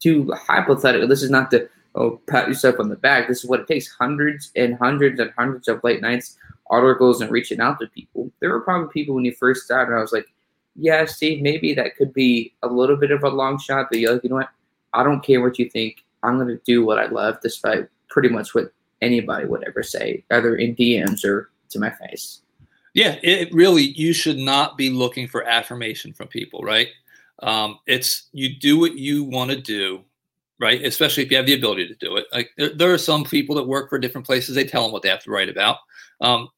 too 0.00 0.30
hypothetical. 0.32 1.08
This 1.08 1.22
is 1.22 1.30
not 1.30 1.50
to 1.50 1.68
oh 1.94 2.20
pat 2.28 2.48
yourself 2.48 2.80
on 2.80 2.88
the 2.88 2.96
back. 2.96 3.28
This 3.28 3.42
is 3.42 3.48
what 3.48 3.60
it 3.60 3.68
takes: 3.68 3.88
hundreds 3.88 4.50
and 4.54 4.76
hundreds 4.76 5.20
and 5.20 5.32
hundreds 5.36 5.68
of 5.68 5.82
late 5.84 6.00
nights, 6.00 6.36
articles, 6.68 7.20
and 7.20 7.30
reaching 7.30 7.60
out 7.60 7.80
to 7.80 7.86
people. 7.88 8.30
There 8.40 8.50
were 8.50 8.60
probably 8.60 8.92
people 8.92 9.14
when 9.14 9.24
you 9.24 9.34
first 9.34 9.64
started. 9.64 9.96
I 9.96 10.00
was 10.00 10.12
like, 10.12 10.26
yeah, 10.76 11.04
Steve, 11.06 11.42
maybe 11.42 11.74
that 11.74 11.96
could 11.96 12.12
be 12.12 12.52
a 12.62 12.68
little 12.68 12.96
bit 12.96 13.10
of 13.10 13.22
a 13.22 13.28
long 13.28 13.58
shot, 13.58 13.86
but 13.90 13.98
you're 13.98 14.12
like, 14.12 14.24
you 14.24 14.30
know 14.30 14.36
what? 14.36 14.50
I 14.92 15.02
don't 15.02 15.24
care 15.24 15.40
what 15.40 15.58
you 15.58 15.68
think. 15.68 16.04
I'm 16.22 16.36
going 16.36 16.48
to 16.48 16.60
do 16.64 16.84
what 16.84 16.98
I 16.98 17.06
love, 17.06 17.38
despite 17.42 17.88
pretty 18.08 18.28
much 18.28 18.54
what 18.54 18.72
anybody 19.02 19.46
would 19.46 19.64
ever 19.66 19.82
say, 19.82 20.24
either 20.30 20.56
in 20.56 20.74
DMs 20.74 21.24
or 21.24 21.50
to 21.70 21.78
my 21.78 21.90
face. 21.90 22.40
Yeah, 22.94 23.16
it 23.22 23.52
really, 23.52 23.82
you 23.82 24.12
should 24.12 24.38
not 24.38 24.78
be 24.78 24.88
looking 24.88 25.26
for 25.26 25.44
affirmation 25.44 26.12
from 26.12 26.28
people, 26.28 26.60
right? 26.60 26.88
Um, 27.42 27.80
it's 27.86 28.28
you 28.32 28.56
do 28.56 28.78
what 28.78 28.96
you 28.96 29.24
want 29.24 29.50
to 29.50 29.60
do, 29.60 30.04
right? 30.60 30.82
Especially 30.84 31.24
if 31.24 31.30
you 31.30 31.36
have 31.36 31.46
the 31.46 31.54
ability 31.54 31.88
to 31.88 31.94
do 31.96 32.16
it. 32.16 32.26
Like 32.32 32.50
there, 32.56 32.72
there, 32.74 32.94
are 32.94 32.98
some 32.98 33.24
people 33.24 33.56
that 33.56 33.66
work 33.66 33.90
for 33.90 33.98
different 33.98 34.26
places. 34.26 34.54
They 34.54 34.64
tell 34.64 34.84
them 34.84 34.92
what 34.92 35.02
they 35.02 35.08
have 35.08 35.24
to 35.24 35.30
write 35.32 35.48
about, 35.48 35.78
um, 36.20 36.48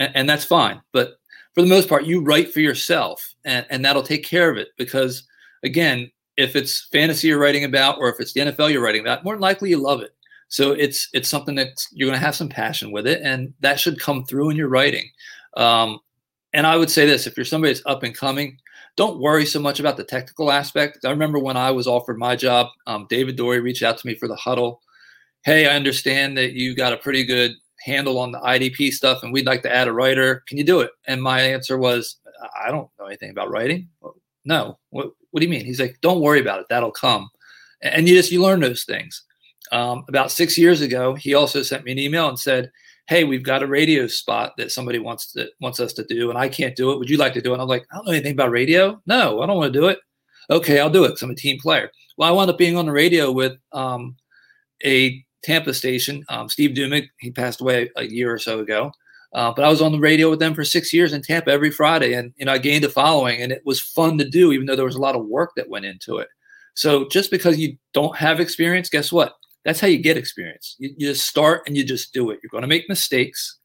and, 0.00 0.10
and, 0.16 0.28
that's 0.28 0.44
fine. 0.44 0.82
But 0.92 1.18
for 1.54 1.62
the 1.62 1.68
most 1.68 1.88
part, 1.88 2.04
you 2.04 2.20
write 2.20 2.52
for 2.52 2.60
yourself, 2.60 3.34
and, 3.44 3.64
and 3.70 3.84
that'll 3.84 4.02
take 4.02 4.24
care 4.24 4.50
of 4.50 4.58
it. 4.58 4.70
Because 4.76 5.22
again, 5.62 6.10
if 6.36 6.56
it's 6.56 6.88
fantasy 6.90 7.28
you're 7.28 7.38
writing 7.38 7.64
about, 7.64 7.98
or 7.98 8.08
if 8.08 8.18
it's 8.18 8.32
the 8.32 8.40
NFL 8.40 8.72
you're 8.72 8.82
writing 8.82 9.02
about, 9.02 9.22
more 9.22 9.34
than 9.34 9.40
likely 9.40 9.70
you 9.70 9.78
love 9.78 10.00
it. 10.02 10.13
So 10.54 10.70
it's 10.70 11.08
it's 11.12 11.28
something 11.28 11.56
that 11.56 11.84
you're 11.90 12.08
going 12.08 12.16
to 12.16 12.24
have 12.24 12.36
some 12.36 12.48
passion 12.48 12.92
with 12.92 13.08
it, 13.08 13.20
and 13.24 13.52
that 13.58 13.80
should 13.80 13.98
come 13.98 14.24
through 14.24 14.50
in 14.50 14.56
your 14.56 14.68
writing. 14.68 15.10
Um, 15.56 15.98
and 16.52 16.64
I 16.64 16.76
would 16.76 16.92
say 16.92 17.06
this: 17.06 17.26
if 17.26 17.36
you're 17.36 17.44
somebody 17.44 17.72
that's 17.72 17.84
up 17.86 18.04
and 18.04 18.16
coming, 18.16 18.58
don't 18.94 19.18
worry 19.18 19.46
so 19.46 19.58
much 19.58 19.80
about 19.80 19.96
the 19.96 20.04
technical 20.04 20.52
aspect. 20.52 21.04
I 21.04 21.10
remember 21.10 21.40
when 21.40 21.56
I 21.56 21.72
was 21.72 21.88
offered 21.88 22.20
my 22.20 22.36
job, 22.36 22.68
um, 22.86 23.08
David 23.10 23.36
Dorey 23.36 23.60
reached 23.60 23.82
out 23.82 23.98
to 23.98 24.06
me 24.06 24.14
for 24.14 24.28
the 24.28 24.36
huddle. 24.36 24.80
Hey, 25.42 25.66
I 25.66 25.74
understand 25.74 26.38
that 26.38 26.52
you 26.52 26.76
got 26.76 26.92
a 26.92 26.98
pretty 26.98 27.24
good 27.24 27.50
handle 27.80 28.20
on 28.20 28.30
the 28.30 28.38
IDP 28.38 28.92
stuff 28.92 29.24
and 29.24 29.32
we'd 29.32 29.46
like 29.46 29.62
to 29.62 29.74
add 29.74 29.88
a 29.88 29.92
writer. 29.92 30.44
Can 30.46 30.56
you 30.56 30.64
do 30.64 30.80
it? 30.80 30.92
And 31.08 31.20
my 31.20 31.40
answer 31.40 31.76
was, 31.76 32.18
I 32.64 32.70
don't 32.70 32.88
know 33.00 33.06
anything 33.06 33.30
about 33.30 33.50
writing. 33.50 33.88
no. 34.44 34.78
What, 34.90 35.10
what 35.32 35.40
do 35.40 35.46
you 35.46 35.50
mean? 35.50 35.64
He's 35.64 35.80
like, 35.80 35.98
don't 36.00 36.20
worry 36.20 36.40
about 36.40 36.60
it. 36.60 36.66
That'll 36.70 36.92
come. 36.92 37.28
And 37.82 38.08
you 38.08 38.14
just, 38.14 38.30
you 38.30 38.40
learn 38.40 38.60
those 38.60 38.84
things. 38.84 39.24
Um, 39.72 40.04
about 40.08 40.30
six 40.30 40.58
years 40.58 40.80
ago, 40.80 41.14
he 41.14 41.34
also 41.34 41.62
sent 41.62 41.84
me 41.84 41.92
an 41.92 41.98
email 41.98 42.28
and 42.28 42.38
said, 42.38 42.70
hey, 43.06 43.24
we've 43.24 43.42
got 43.42 43.62
a 43.62 43.66
radio 43.66 44.06
spot 44.06 44.54
that 44.56 44.72
somebody 44.72 44.98
wants 44.98 45.32
to 45.32 45.48
wants 45.60 45.80
us 45.80 45.92
to 45.94 46.04
do, 46.04 46.30
and 46.30 46.38
I 46.38 46.48
can't 46.48 46.76
do 46.76 46.90
it. 46.92 46.98
Would 46.98 47.10
you 47.10 47.16
like 47.16 47.34
to 47.34 47.40
do 47.40 47.50
it? 47.50 47.54
And 47.54 47.62
I'm 47.62 47.68
like, 47.68 47.86
I 47.92 47.96
don't 47.96 48.06
know 48.06 48.12
anything 48.12 48.32
about 48.32 48.50
radio. 48.50 49.00
No, 49.06 49.40
I 49.40 49.46
don't 49.46 49.56
want 49.56 49.72
to 49.72 49.80
do 49.80 49.88
it. 49.88 49.98
Okay, 50.50 50.80
I'll 50.80 50.90
do 50.90 51.04
it 51.04 51.08
because 51.08 51.22
I'm 51.22 51.30
a 51.30 51.34
team 51.34 51.58
player. 51.60 51.90
Well, 52.16 52.28
I 52.28 52.32
wound 52.32 52.50
up 52.50 52.58
being 52.58 52.76
on 52.76 52.86
the 52.86 52.92
radio 52.92 53.32
with 53.32 53.54
um, 53.72 54.16
a 54.84 55.24
Tampa 55.42 55.74
station, 55.74 56.24
um, 56.28 56.48
Steve 56.48 56.70
Duemig. 56.70 57.08
He 57.18 57.30
passed 57.30 57.60
away 57.60 57.90
a 57.96 58.04
year 58.04 58.32
or 58.32 58.38
so 58.38 58.60
ago. 58.60 58.92
Uh, 59.32 59.52
but 59.54 59.64
I 59.64 59.68
was 59.68 59.82
on 59.82 59.90
the 59.90 59.98
radio 59.98 60.30
with 60.30 60.38
them 60.38 60.54
for 60.54 60.64
six 60.64 60.92
years 60.92 61.12
in 61.12 61.20
Tampa 61.20 61.50
every 61.50 61.70
Friday, 61.70 62.14
and 62.14 62.32
you 62.36 62.44
know 62.44 62.52
I 62.52 62.58
gained 62.58 62.84
a 62.84 62.88
following, 62.88 63.42
and 63.42 63.50
it 63.50 63.62
was 63.64 63.80
fun 63.80 64.16
to 64.18 64.28
do, 64.28 64.52
even 64.52 64.66
though 64.66 64.76
there 64.76 64.84
was 64.84 64.94
a 64.94 65.00
lot 65.00 65.16
of 65.16 65.26
work 65.26 65.52
that 65.56 65.68
went 65.68 65.84
into 65.84 66.18
it. 66.18 66.28
So 66.74 67.08
just 67.08 67.30
because 67.30 67.58
you 67.58 67.76
don't 67.92 68.16
have 68.16 68.40
experience, 68.40 68.88
guess 68.88 69.12
what? 69.12 69.34
That's 69.64 69.80
how 69.80 69.86
you 69.86 69.98
get 69.98 70.16
experience. 70.16 70.76
You, 70.78 70.94
you 70.96 71.08
just 71.08 71.26
start 71.26 71.62
and 71.66 71.76
you 71.76 71.84
just 71.84 72.12
do 72.12 72.30
it. 72.30 72.40
You're 72.42 72.50
going 72.50 72.62
to 72.62 72.68
make 72.68 72.88
mistakes. 72.88 73.58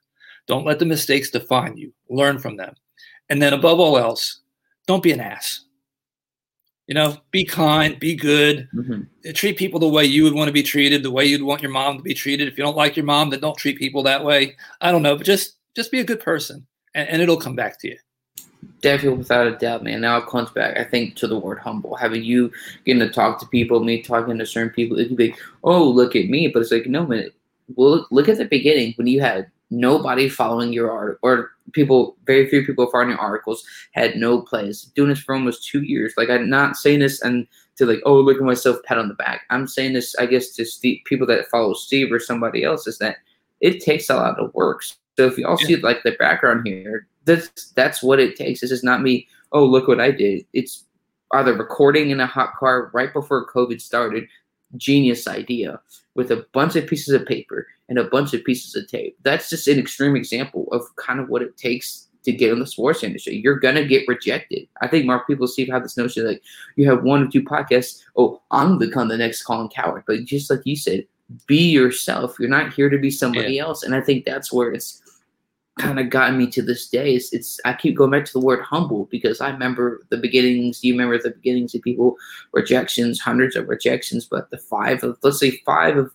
Don't 0.47 0.65
let 0.65 0.79
the 0.79 0.85
mistakes 0.85 1.29
define 1.29 1.77
you. 1.77 1.93
Learn 2.09 2.39
from 2.39 2.57
them, 2.57 2.73
and 3.29 3.41
then 3.41 3.53
above 3.53 3.79
all 3.79 3.97
else, 3.97 4.41
don't 4.87 5.03
be 5.03 5.11
an 5.11 5.19
ass. 5.19 5.65
You 6.87 6.95
know, 6.95 7.17
be 7.29 7.45
kind, 7.45 7.99
be 7.99 8.15
good, 8.15 8.67
mm-hmm. 8.73 9.31
treat 9.33 9.57
people 9.57 9.79
the 9.79 9.87
way 9.87 10.05
you 10.05 10.23
would 10.23 10.33
want 10.33 10.47
to 10.47 10.51
be 10.51 10.63
treated, 10.63 11.03
the 11.03 11.11
way 11.11 11.23
you'd 11.23 11.43
want 11.43 11.61
your 11.61 11.69
mom 11.69 11.97
to 11.97 12.03
be 12.03 12.15
treated. 12.15 12.47
If 12.47 12.57
you 12.57 12.63
don't 12.63 12.75
like 12.75 12.95
your 12.95 13.05
mom, 13.05 13.29
then 13.29 13.41
don't 13.41 13.55
treat 13.57 13.77
people 13.77 14.01
that 14.03 14.25
way. 14.25 14.55
I 14.81 14.91
don't 14.91 15.03
know, 15.03 15.15
but 15.15 15.23
just 15.23 15.57
just 15.75 15.91
be 15.91 15.99
a 15.99 16.03
good 16.03 16.19
person, 16.19 16.65
and, 16.95 17.07
and 17.07 17.21
it'll 17.21 17.37
come 17.37 17.55
back 17.55 17.79
to 17.81 17.89
you. 17.89 17.97
Definitely, 18.81 19.19
without 19.19 19.47
a 19.47 19.57
doubt, 19.57 19.83
man. 19.83 20.01
Now 20.01 20.17
it 20.17 20.27
comes 20.27 20.49
back, 20.51 20.77
I 20.77 20.83
think, 20.83 21.15
to 21.17 21.27
the 21.27 21.37
word 21.37 21.59
humble. 21.59 21.95
Having 21.95 22.23
you 22.23 22.51
getting 22.85 23.01
to 23.01 23.09
talk 23.09 23.39
to 23.39 23.47
people, 23.47 23.83
me 23.83 24.01
talking 24.01 24.37
to 24.37 24.45
certain 24.45 24.69
people, 24.69 24.97
it 24.97 25.07
could 25.07 25.17
be, 25.17 25.35
oh, 25.63 25.83
look 25.83 26.15
at 26.15 26.29
me. 26.29 26.47
But 26.47 26.61
it's 26.61 26.71
like, 26.71 26.85
no, 26.85 27.05
man. 27.05 27.29
Well, 27.75 28.07
look, 28.09 28.29
at 28.29 28.37
the 28.37 28.45
beginning 28.45 28.93
when 28.95 29.07
you 29.07 29.21
had 29.21 29.49
nobody 29.69 30.27
following 30.27 30.73
your 30.73 30.91
art 30.91 31.19
or 31.21 31.51
people, 31.73 32.15
very 32.25 32.49
few 32.49 32.65
people 32.65 32.89
following 32.89 33.11
your 33.11 33.19
articles, 33.19 33.63
had 33.91 34.15
no 34.15 34.41
plays. 34.41 34.83
Doing 34.95 35.09
this 35.09 35.19
for 35.19 35.35
almost 35.35 35.67
two 35.67 35.83
years. 35.83 36.13
Like 36.17 36.29
I'm 36.29 36.49
not 36.49 36.75
saying 36.77 36.99
this 36.99 37.21
and 37.21 37.47
to 37.77 37.85
like, 37.85 38.01
oh, 38.05 38.19
look 38.19 38.37
at 38.37 38.43
myself, 38.43 38.83
pat 38.83 38.97
on 38.97 39.07
the 39.07 39.13
back. 39.13 39.41
I'm 39.49 39.67
saying 39.67 39.93
this, 39.93 40.15
I 40.15 40.25
guess, 40.25 40.49
to 40.51 40.65
Steve, 40.65 41.01
people 41.05 41.27
that 41.27 41.49
follow 41.49 41.73
Steve 41.73 42.11
or 42.11 42.19
somebody 42.19 42.63
else 42.63 42.87
is 42.87 42.97
that 42.99 43.17
it 43.61 43.81
takes 43.81 44.09
a 44.09 44.15
lot 44.15 44.39
of 44.39 44.53
work. 44.53 44.83
So 44.83 45.25
if 45.27 45.37
you 45.37 45.47
all 45.47 45.57
yeah. 45.61 45.67
see 45.67 45.75
like 45.77 46.03
the 46.03 46.11
background 46.11 46.67
here, 46.67 47.07
that's 47.29 47.71
that's 47.71 48.03
what 48.03 48.19
it 48.19 48.35
takes. 48.35 48.61
This 48.61 48.71
is 48.71 48.83
not 48.83 49.01
me. 49.01 49.27
Oh, 49.51 49.65
look 49.65 49.87
what 49.87 49.99
I 49.99 50.11
did. 50.11 50.45
It's 50.53 50.85
either 51.33 51.53
recording 51.53 52.09
in 52.09 52.19
a 52.19 52.27
hot 52.27 52.55
car 52.55 52.89
right 52.93 53.13
before 53.13 53.49
COVID 53.51 53.81
started, 53.81 54.27
genius 54.77 55.27
idea 55.27 55.79
with 56.15 56.31
a 56.31 56.45
bunch 56.53 56.75
of 56.75 56.87
pieces 56.87 57.13
of 57.13 57.25
paper 57.25 57.67
and 57.87 57.97
a 57.97 58.03
bunch 58.03 58.33
of 58.33 58.43
pieces 58.43 58.75
of 58.75 58.87
tape. 58.87 59.17
That's 59.23 59.49
just 59.49 59.67
an 59.67 59.79
extreme 59.79 60.15
example 60.15 60.67
of 60.71 60.83
kind 60.95 61.19
of 61.19 61.29
what 61.29 61.41
it 61.41 61.57
takes 61.57 62.07
to 62.25 62.31
get 62.31 62.51
in 62.51 62.59
the 62.59 62.67
sports 62.67 63.03
industry. 63.03 63.37
You're 63.37 63.59
gonna 63.59 63.85
get 63.85 64.07
rejected. 64.07 64.67
I 64.81 64.87
think 64.87 65.05
more 65.05 65.25
people 65.25 65.47
see 65.47 65.67
have 65.69 65.83
this 65.83 65.97
notion 65.97 66.27
like 66.27 66.41
you 66.75 66.89
have 66.89 67.03
one 67.03 67.23
or 67.23 67.31
two 67.31 67.43
podcasts. 67.43 68.01
Oh, 68.17 68.41
I'm 68.51 68.77
gonna 68.77 68.87
become 68.87 69.07
the 69.07 69.17
next 69.17 69.43
Colin 69.43 69.69
Cowherd. 69.69 70.03
But 70.05 70.25
just 70.25 70.49
like 70.49 70.61
you 70.65 70.75
said, 70.75 71.05
be 71.47 71.69
yourself. 71.69 72.35
You're 72.39 72.49
not 72.49 72.73
here 72.73 72.89
to 72.89 72.97
be 72.97 73.11
somebody 73.11 73.55
yeah. 73.55 73.63
else. 73.63 73.83
And 73.83 73.95
I 73.95 74.01
think 74.01 74.25
that's 74.25 74.51
where 74.51 74.71
it's 74.71 75.01
kind 75.79 75.99
of 75.99 76.09
gotten 76.09 76.37
me 76.37 76.47
to 76.47 76.61
this 76.61 76.87
day. 76.87 77.15
It's, 77.15 77.33
it's 77.33 77.59
I 77.65 77.73
keep 77.73 77.95
going 77.95 78.11
back 78.11 78.25
to 78.25 78.33
the 78.33 78.45
word 78.45 78.61
humble 78.61 79.05
because 79.09 79.41
I 79.41 79.49
remember 79.49 80.05
the 80.09 80.17
beginnings. 80.17 80.83
You 80.83 80.93
remember 80.93 81.17
the 81.17 81.31
beginnings 81.31 81.73
of 81.73 81.81
people 81.81 82.17
rejections, 82.51 83.19
hundreds 83.19 83.55
of 83.55 83.67
rejections, 83.67 84.25
but 84.25 84.49
the 84.51 84.57
five 84.57 85.03
of 85.03 85.17
let's 85.23 85.39
say 85.39 85.51
five 85.65 85.97
of 85.97 86.11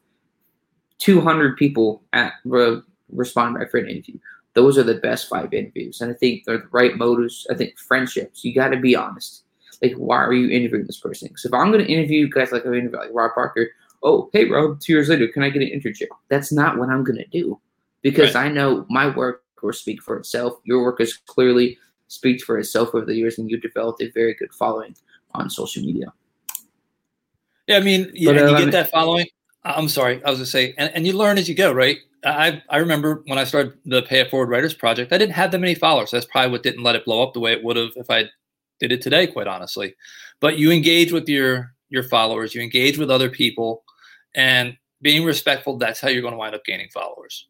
two 0.99 1.21
hundred 1.21 1.57
people 1.57 2.03
at 2.13 2.35
re, 2.45 2.81
respond 3.11 3.59
back 3.59 3.71
for 3.71 3.79
an 3.79 3.89
interview. 3.89 4.19
Those 4.53 4.79
are 4.79 4.85
the 4.85 4.95
best 4.95 5.29
five 5.29 5.53
interviews, 5.53 6.01
and 6.01 6.13
I 6.13 6.15
think 6.15 6.45
they're 6.45 6.59
the 6.59 6.69
right 6.71 6.97
motives. 6.97 7.47
I 7.51 7.55
think 7.55 7.79
friendships. 7.79 8.45
You 8.45 8.55
got 8.55 8.69
to 8.69 8.79
be 8.79 8.95
honest. 8.95 9.43
Like, 9.83 9.95
why 9.95 10.19
are 10.19 10.33
you 10.33 10.49
interviewing 10.49 10.87
this 10.87 11.01
person? 11.01 11.29
Because 11.29 11.45
if 11.45 11.53
I'm 11.53 11.73
going 11.73 11.85
to 11.85 11.93
interview 11.93 12.29
guys 12.29 12.53
like 12.53 12.65
I 12.65 12.69
interview 12.69 12.97
like 12.97 13.11
Rob 13.13 13.33
Parker, 13.35 13.71
oh, 14.03 14.31
hey 14.33 14.45
Rob, 14.45 14.81
two 14.81 14.93
years 14.93 15.09
later, 15.09 15.27
can 15.27 15.43
I 15.43 15.51
get 15.51 15.63
an 15.63 15.69
internship? 15.69 16.09
That's 16.29 16.53
not 16.53 16.79
what 16.79 16.91
I'm 16.91 17.03
going 17.03 17.19
to 17.19 17.27
do 17.27 17.61
because 18.03 18.35
right. 18.35 18.47
I 18.47 18.49
know 18.49 18.87
my 18.89 19.09
work 19.09 19.44
will 19.65 19.73
speak 19.73 20.03
for 20.03 20.17
itself. 20.17 20.61
Your 20.65 20.83
work 20.83 21.01
has 21.01 21.15
clearly 21.15 21.79
speaks 22.09 22.43
for 22.45 22.59
itself 22.59 22.91
over 22.95 23.05
the 23.05 23.15
years, 23.15 23.39
and 23.39 23.51
you've 23.51 23.63
developed 23.63 24.03
a 24.03 24.11
very 24.11 24.35
good 24.35 24.53
following 24.53 24.95
on 25.33 25.51
social 25.51 25.83
media. 25.83 26.13
Yeah, 27.67 27.79
I 27.79 27.81
mean, 27.81 28.11
yeah, 28.15 28.33
but, 28.33 28.43
uh, 28.43 28.51
you 28.51 28.65
get 28.65 28.73
that 28.73 28.91
following. 28.91 29.27
I'm 29.65 29.89
sorry, 29.89 30.23
I 30.25 30.31
was 30.31 30.39
gonna 30.39 30.47
say, 30.47 30.75
and, 30.77 30.93
and 30.95 31.07
you 31.07 31.15
learn 31.15 31.39
as 31.39 31.49
you 31.49 31.55
go, 31.55 31.73
right? 31.73 31.97
I 32.25 32.63
I 32.69 32.79
remember 32.79 33.23
when 33.27 33.39
I 33.39 33.45
started 33.45 33.75
the 33.87 34.03
Pay 34.03 34.21
It 34.21 34.31
Forward 34.31 34.51
Writers 34.51 34.75
Project, 34.75 35.13
I 35.13 35.19
didn't 35.19 35.35
have 35.35 35.51
that 35.53 35.59
many 35.59 35.75
followers. 35.75 36.11
That's 36.11 36.27
probably 36.27 36.53
what 36.53 36.63
didn't 36.63 36.83
let 36.83 36.95
it 36.95 37.05
blow 37.05 37.23
up 37.23 37.33
the 37.33 37.41
way 37.41 37.53
it 37.53 37.65
would 37.65 37.77
have 37.77 37.93
if 37.97 38.11
I 38.11 38.25
did 38.81 38.93
it 38.93 39.01
today, 39.03 39.27
quite 39.27 39.47
honestly. 39.47 39.95
But 40.41 40.59
you 40.59 40.71
engage 40.71 41.13
with 41.13 41.29
your 41.29 41.75
your 41.89 42.03
followers, 42.03 42.55
you 42.55 42.61
engage 42.61 42.99
with 42.99 43.11
other 43.11 43.31
people, 43.31 43.85
and 44.35 44.77
being 45.01 45.25
respectful. 45.25 45.79
That's 45.79 46.01
how 46.01 46.09
you're 46.09 46.23
going 46.23 46.33
to 46.33 46.39
wind 46.39 46.55
up 46.55 46.65
gaining 46.65 46.89
followers. 46.93 47.49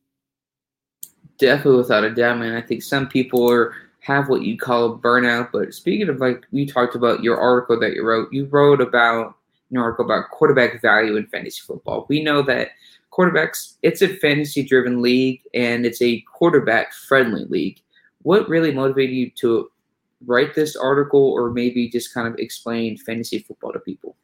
Definitely, 1.38 1.78
without 1.78 2.04
a 2.04 2.14
doubt, 2.14 2.38
man. 2.38 2.54
I 2.54 2.62
think 2.62 2.82
some 2.82 3.08
people 3.08 3.50
are 3.50 3.74
have 4.04 4.28
what 4.28 4.42
you 4.42 4.56
call 4.58 4.92
a 4.92 4.98
burnout. 4.98 5.50
But 5.50 5.74
speaking 5.74 6.08
of 6.08 6.18
like 6.20 6.44
you 6.50 6.66
talked 6.66 6.94
about 6.94 7.22
your 7.22 7.38
article 7.38 7.80
that 7.80 7.94
you 7.94 8.04
wrote, 8.04 8.32
you 8.32 8.44
wrote 8.46 8.80
about 8.80 9.36
an 9.70 9.78
article 9.78 10.04
about 10.04 10.30
quarterback 10.30 10.82
value 10.82 11.16
in 11.16 11.26
fantasy 11.26 11.62
football. 11.66 12.04
We 12.08 12.22
know 12.22 12.42
that 12.42 12.68
quarterbacks, 13.10 13.76
it's 13.82 14.02
a 14.02 14.08
fantasy 14.16 14.62
driven 14.62 15.00
league 15.00 15.40
and 15.54 15.86
it's 15.86 16.02
a 16.02 16.20
quarterback 16.32 16.92
friendly 16.92 17.46
league. 17.46 17.80
What 18.22 18.48
really 18.48 18.72
motivated 18.72 19.16
you 19.16 19.30
to 19.36 19.70
write 20.26 20.54
this 20.54 20.76
article 20.76 21.20
or 21.20 21.50
maybe 21.50 21.88
just 21.88 22.12
kind 22.12 22.28
of 22.28 22.38
explain 22.38 22.98
fantasy 22.98 23.38
football 23.38 23.72
to 23.72 23.78
people? 23.78 24.16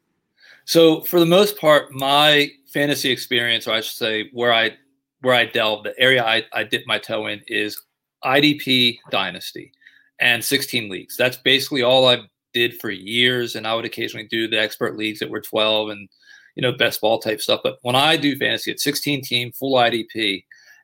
So, 0.65 1.01
for 1.01 1.19
the 1.19 1.25
most 1.25 1.57
part, 1.57 1.91
my 1.91 2.51
fantasy 2.67 3.09
experience, 3.09 3.67
or 3.67 3.71
I 3.71 3.81
should 3.81 3.97
say, 3.97 4.29
where 4.31 4.53
I 4.53 4.77
where 5.21 5.35
I 5.35 5.45
delve, 5.45 5.83
the 5.83 5.93
area 5.99 6.23
I, 6.23 6.43
I 6.53 6.63
dip 6.63 6.83
my 6.85 6.97
toe 6.97 7.27
in 7.27 7.41
is 7.47 7.81
IDP 8.23 8.97
Dynasty 9.09 9.71
and 10.19 10.43
16 10.43 10.89
leagues. 10.89 11.15
That's 11.17 11.37
basically 11.37 11.83
all 11.83 12.07
I 12.07 12.19
did 12.53 12.79
for 12.79 12.89
years. 12.89 13.55
And 13.55 13.65
I 13.65 13.75
would 13.75 13.85
occasionally 13.85 14.27
do 14.27 14.47
the 14.47 14.59
expert 14.59 14.97
leagues 14.97 15.19
that 15.19 15.29
were 15.29 15.41
12 15.41 15.89
and, 15.89 16.09
you 16.55 16.61
know, 16.61 16.71
best 16.71 17.01
ball 17.01 17.19
type 17.19 17.41
stuff. 17.41 17.61
But 17.63 17.77
when 17.81 17.95
I 17.95 18.17
do 18.17 18.35
fantasy, 18.35 18.71
it's 18.71 18.83
16 18.83 19.23
team, 19.23 19.51
full 19.51 19.75
IDP. 19.75 20.43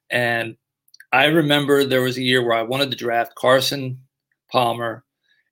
And 0.10 0.56
I 1.12 1.26
remember 1.26 1.84
there 1.84 2.02
was 2.02 2.18
a 2.18 2.24
year 2.24 2.44
where 2.44 2.58
I 2.58 2.64
wanted 2.64 2.92
to 2.92 2.98
draft 2.98 3.36
Carson 3.36 4.00
Palmer 4.52 5.04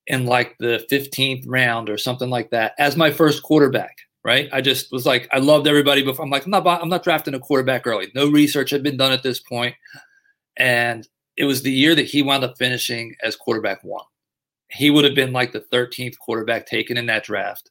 in 0.08 0.26
like 0.26 0.56
the 0.60 0.86
15th 0.92 1.44
round 1.48 1.90
or 1.90 1.98
something 1.98 2.30
like 2.30 2.52
that 2.52 2.74
as 2.78 2.96
my 2.96 3.10
first 3.10 3.42
quarterback 3.42 3.98
right? 4.26 4.50
I 4.52 4.60
just 4.60 4.92
was 4.92 5.06
like, 5.06 5.30
I 5.32 5.38
loved 5.38 5.68
everybody 5.68 6.02
before. 6.02 6.26
I'm 6.26 6.32
like, 6.32 6.46
I'm 6.46 6.52
not, 6.52 6.66
I'm 6.66 6.90
not 6.90 7.04
drafting 7.04 7.36
a 7.36 7.40
quarterback 7.40 7.86
early. 7.86 8.12
No 8.16 8.28
research 8.28 8.72
had 8.72 8.82
been 8.82 8.98
done 8.98 9.12
at 9.12 9.22
this 9.22 9.40
point, 9.40 9.76
and 10.58 11.08
it 11.38 11.46
was 11.46 11.62
the 11.62 11.72
year 11.72 11.94
that 11.94 12.08
he 12.08 12.24
wound 12.24 12.44
up 12.44 12.58
finishing 12.58 13.16
as 13.22 13.36
quarterback 13.36 13.84
one. 13.84 14.04
He 14.70 14.90
would 14.90 15.06
have 15.06 15.14
been 15.14 15.32
like 15.32 15.54
the 15.54 15.62
13th 15.72 16.18
quarterback 16.18 16.66
taken 16.66 16.98
in 16.98 17.06
that 17.06 17.24
draft. 17.24 17.70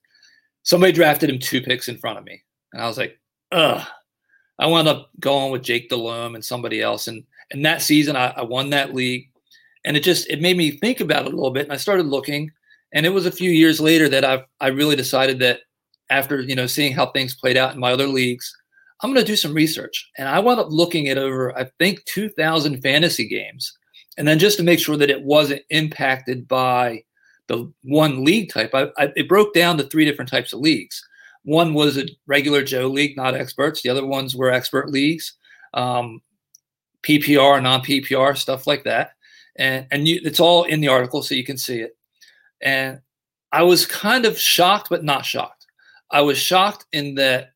Somebody 0.63 0.93
drafted 0.93 1.29
him 1.29 1.41
two 1.41 1.61
picks 1.61 1.89
in 1.89 1.99
front 1.99 2.19
of 2.19 2.25
me, 2.25 2.41
and 2.73 2.81
I 2.81 2.87
was 2.87 2.97
like, 2.97 3.19
ugh. 3.53 3.85
I 4.57 4.69
wound 4.69 4.87
up 4.87 5.11
going 5.19 5.51
with 5.51 5.65
Jake 5.65 5.89
Delhomme 5.89 6.37
and 6.37 6.45
somebody 6.45 6.81
else, 6.81 7.09
and 7.09 7.25
and 7.51 7.65
that 7.67 7.83
season 7.83 8.15
I, 8.15 8.29
I 8.29 8.43
won 8.43 8.71
that 8.71 8.95
league, 8.95 9.29
and 9.85 9.97
it 9.97 10.05
just 10.05 10.31
it 10.31 10.41
made 10.41 10.57
me 10.57 10.71
think 10.71 11.01
about 11.01 11.27
it 11.27 11.33
a 11.33 11.37
little 11.37 11.51
bit, 11.51 11.65
and 11.65 11.73
I 11.73 11.79
started 11.79 12.07
looking, 12.07 12.53
and 12.93 13.05
it 13.05 13.09
was 13.09 13.27
a 13.27 13.33
few 13.33 13.51
years 13.51 13.81
later 13.81 14.09
that 14.09 14.25
I 14.25 14.45
I 14.61 14.69
really 14.69 14.95
decided 14.95 15.41
that 15.41 15.63
after 16.11 16.41
you 16.41 16.55
know 16.55 16.67
seeing 16.67 16.93
how 16.93 17.07
things 17.07 17.35
played 17.35 17.57
out 17.57 17.75
in 17.75 17.81
my 17.81 17.93
other 17.93 18.07
leagues, 18.07 18.55
I'm 19.01 19.13
going 19.13 19.25
to 19.25 19.33
do 19.33 19.37
some 19.37 19.55
research. 19.55 20.11
And 20.19 20.29
I 20.29 20.39
wound 20.39 20.61
up 20.61 20.69
looking 20.71 21.09
at 21.09 21.19
over 21.19 21.57
I 21.59 21.71
think 21.79 22.05
2,000 22.07 22.83
fantasy 22.83 23.29
games, 23.29 23.77
and 24.17 24.27
then 24.27 24.39
just 24.39 24.57
to 24.59 24.63
make 24.63 24.79
sure 24.81 24.97
that 24.97 25.11
it 25.11 25.23
wasn't 25.23 25.63
impacted 25.71 26.47
by 26.49 27.03
the 27.47 27.71
one 27.83 28.25
league 28.25 28.51
type, 28.51 28.71
I, 28.75 28.89
I, 28.97 29.13
it 29.17 29.29
broke 29.29 29.53
down 29.53 29.77
to 29.77 29.85
three 29.85 30.05
different 30.05 30.31
types 30.31 30.53
of 30.53 30.61
leagues. 30.61 31.03
One 31.43 31.75
was 31.75 31.99
a 31.99 32.07
regular 32.27 32.63
Joe 32.63 32.87
league, 32.87 33.17
not 33.17 33.35
experts. 33.35 33.83
The 33.83 33.91
other 33.91 34.07
ones 34.07 34.35
were 34.35 34.51
expert 34.51 34.91
leagues, 34.91 35.35
um, 35.75 36.23
PPR, 37.03 37.63
non 37.63 37.83
PPR, 37.83 38.37
stuff 38.37 38.67
like 38.67 38.85
that. 38.85 39.11
And 39.57 39.87
and 39.91 40.09
you, 40.09 40.21
it's 40.25 40.41
all 40.41 40.65
in 40.65 40.81
the 40.81 40.89
article, 40.89 41.23
so 41.23 41.35
you 41.35 41.45
can 41.45 41.59
see 41.59 41.81
it. 41.81 41.97
And 42.63 43.01
I 43.53 43.63
was 43.63 43.87
kind 43.87 44.25
of 44.25 44.39
shocked, 44.39 44.89
but 44.89 45.05
not 45.05 45.25
shocked 45.25 45.54
I 46.15 46.21
was 46.21 46.39
shocked 46.39 46.87
in 46.93 47.17
that 47.17 47.55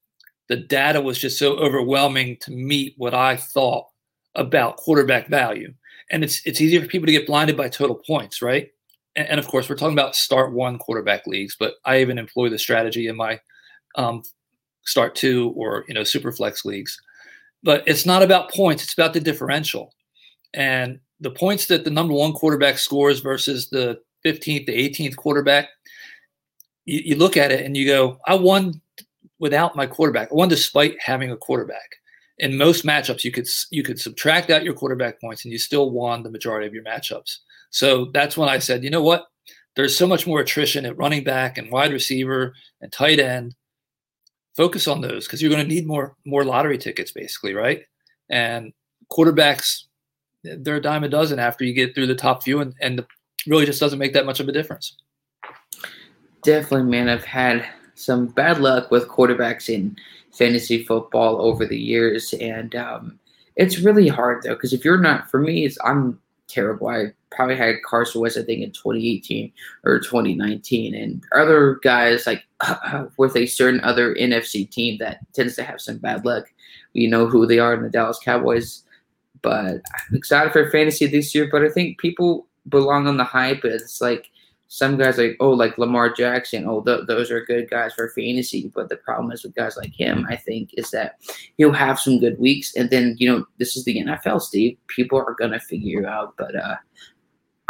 the 0.48 0.56
data 0.56 1.00
was 1.00 1.16
just 1.16 1.38
so 1.38 1.56
overwhelming 1.58 2.38
to 2.40 2.50
meet 2.50 2.94
what 2.96 3.14
I 3.14 3.36
thought 3.36 3.86
about 4.34 4.76
quarterback 4.78 5.28
value. 5.28 5.72
And 6.10 6.24
it's 6.24 6.44
it's 6.44 6.60
easier 6.60 6.80
for 6.80 6.88
people 6.88 7.06
to 7.06 7.12
get 7.12 7.26
blinded 7.26 7.56
by 7.56 7.68
total 7.68 8.02
points, 8.04 8.42
right? 8.42 8.68
And, 9.14 9.28
and 9.28 9.38
of 9.38 9.46
course, 9.46 9.68
we're 9.68 9.76
talking 9.76 9.96
about 9.96 10.16
start 10.16 10.52
one 10.52 10.76
quarterback 10.76 11.26
leagues, 11.28 11.54
but 11.58 11.74
I 11.84 12.00
even 12.00 12.18
employ 12.18 12.48
the 12.48 12.58
strategy 12.58 13.06
in 13.06 13.16
my 13.16 13.38
um, 13.94 14.22
start 14.84 15.14
two 15.14 15.52
or 15.56 15.84
you 15.86 15.94
know 15.94 16.02
super 16.02 16.32
flex 16.32 16.64
leagues. 16.64 17.00
But 17.62 17.84
it's 17.86 18.06
not 18.06 18.24
about 18.24 18.50
points; 18.50 18.82
it's 18.82 18.94
about 18.94 19.12
the 19.12 19.20
differential. 19.20 19.94
And 20.52 20.98
the 21.20 21.30
points 21.30 21.66
that 21.66 21.84
the 21.84 21.90
number 21.90 22.14
one 22.14 22.32
quarterback 22.32 22.78
scores 22.78 23.20
versus 23.20 23.68
the 23.68 24.00
15th 24.24 24.66
to 24.66 24.72
18th 24.72 25.14
quarterback 25.14 25.68
you, 26.88 27.00
you 27.04 27.16
look 27.16 27.36
at 27.36 27.52
it 27.52 27.64
and 27.64 27.76
you 27.76 27.86
go, 27.86 28.18
I 28.26 28.34
won 28.34 28.80
without 29.38 29.76
my 29.76 29.86
quarterback. 29.86 30.28
I 30.30 30.34
won 30.34 30.48
despite 30.48 30.96
having 31.00 31.30
a 31.30 31.36
quarterback. 31.36 31.90
in 32.38 32.56
most 32.56 32.84
matchups 32.84 33.24
you 33.24 33.32
could 33.32 33.48
you 33.70 33.82
could 33.82 33.98
subtract 33.98 34.50
out 34.50 34.64
your 34.64 34.74
quarterback 34.74 35.20
points 35.20 35.44
and 35.44 35.52
you 35.52 35.58
still 35.58 35.90
won 35.90 36.22
the 36.22 36.30
majority 36.30 36.66
of 36.66 36.74
your 36.74 36.84
matchups. 36.84 37.38
So 37.70 38.06
that's 38.14 38.36
when 38.36 38.48
I 38.48 38.58
said, 38.58 38.82
you 38.84 38.90
know 38.90 39.02
what? 39.02 39.26
There's 39.76 39.96
so 39.96 40.06
much 40.06 40.26
more 40.26 40.40
attrition 40.40 40.86
at 40.86 40.96
running 40.96 41.24
back 41.24 41.58
and 41.58 41.70
wide 41.70 41.92
receiver 41.92 42.54
and 42.80 42.90
tight 42.92 43.20
end. 43.20 43.54
Focus 44.56 44.88
on 44.88 45.00
those 45.00 45.26
because 45.26 45.40
you're 45.40 45.50
going 45.50 45.62
to 45.62 45.74
need 45.74 45.86
more 45.86 46.16
more 46.24 46.44
lottery 46.44 46.78
tickets, 46.78 47.12
basically, 47.12 47.54
right? 47.54 47.82
And 48.28 48.72
quarterbacks, 49.12 49.84
they're 50.42 50.76
a 50.76 50.82
dime 50.82 51.04
a 51.04 51.08
dozen 51.08 51.38
after 51.38 51.64
you 51.64 51.72
get 51.72 51.94
through 51.94 52.08
the 52.08 52.14
top 52.14 52.42
few, 52.42 52.60
and, 52.60 52.74
and 52.80 53.04
really 53.46 53.66
just 53.66 53.80
doesn't 53.80 54.00
make 54.00 54.14
that 54.14 54.26
much 54.26 54.40
of 54.40 54.48
a 54.48 54.52
difference. 54.52 54.96
Definitely, 56.42 56.90
man. 56.90 57.08
I've 57.08 57.24
had 57.24 57.66
some 57.94 58.26
bad 58.26 58.60
luck 58.60 58.90
with 58.90 59.08
quarterbacks 59.08 59.68
in 59.68 59.96
fantasy 60.32 60.84
football 60.84 61.40
over 61.40 61.66
the 61.66 61.78
years, 61.78 62.32
and 62.34 62.74
um, 62.76 63.18
it's 63.56 63.80
really 63.80 64.08
hard 64.08 64.42
though 64.42 64.54
because 64.54 64.72
if 64.72 64.84
you're 64.84 65.00
not, 65.00 65.30
for 65.30 65.40
me, 65.40 65.64
it's 65.64 65.78
I'm 65.84 66.18
terrible. 66.46 66.88
I 66.88 67.06
probably 67.30 67.56
had 67.56 67.82
Carson 67.84 68.20
Wentz, 68.20 68.36
I 68.36 68.42
think, 68.42 68.62
in 68.62 68.70
2018 68.70 69.52
or 69.84 69.98
2019, 69.98 70.94
and 70.94 71.22
other 71.34 71.78
guys 71.82 72.26
like 72.26 72.44
with 73.18 73.36
a 73.36 73.46
certain 73.46 73.80
other 73.80 74.14
NFC 74.14 74.68
team 74.68 74.98
that 74.98 75.20
tends 75.34 75.56
to 75.56 75.64
have 75.64 75.80
some 75.80 75.98
bad 75.98 76.24
luck. 76.24 76.46
We 76.94 77.06
know 77.06 77.26
who 77.26 77.46
they 77.46 77.58
are 77.58 77.74
in 77.74 77.82
the 77.82 77.90
Dallas 77.90 78.18
Cowboys, 78.24 78.84
but 79.42 79.74
I'm 79.74 80.14
excited 80.14 80.52
for 80.52 80.70
fantasy 80.70 81.06
this 81.06 81.34
year. 81.34 81.48
But 81.50 81.64
I 81.64 81.68
think 81.68 81.98
people 81.98 82.46
belong 82.68 83.06
on 83.06 83.16
the 83.16 83.24
hype. 83.24 83.64
It's 83.64 84.00
like 84.00 84.30
some 84.68 84.98
guys 84.98 85.16
like 85.16 85.36
oh 85.40 85.50
like 85.50 85.78
Lamar 85.78 86.12
Jackson 86.12 86.66
oh 86.66 86.82
th- 86.82 87.06
those 87.06 87.30
are 87.30 87.44
good 87.44 87.68
guys 87.70 87.94
for 87.94 88.10
fantasy. 88.10 88.70
But 88.74 88.90
the 88.90 88.96
problem 88.96 89.32
is 89.32 89.42
with 89.42 89.54
guys 89.54 89.78
like 89.78 89.92
him 89.94 90.26
I 90.28 90.36
think 90.36 90.70
is 90.74 90.90
that 90.90 91.16
he'll 91.56 91.72
have 91.72 91.98
some 91.98 92.20
good 92.20 92.38
weeks. 92.38 92.76
And 92.76 92.90
then 92.90 93.16
you 93.18 93.28
know 93.28 93.46
this 93.58 93.76
is 93.76 93.84
the 93.84 93.98
NFL 93.98 94.42
Steve. 94.42 94.76
People 94.86 95.18
are 95.18 95.34
gonna 95.38 95.58
figure 95.58 96.00
you 96.00 96.06
out. 96.06 96.34
But 96.36 96.54
uh 96.54 96.76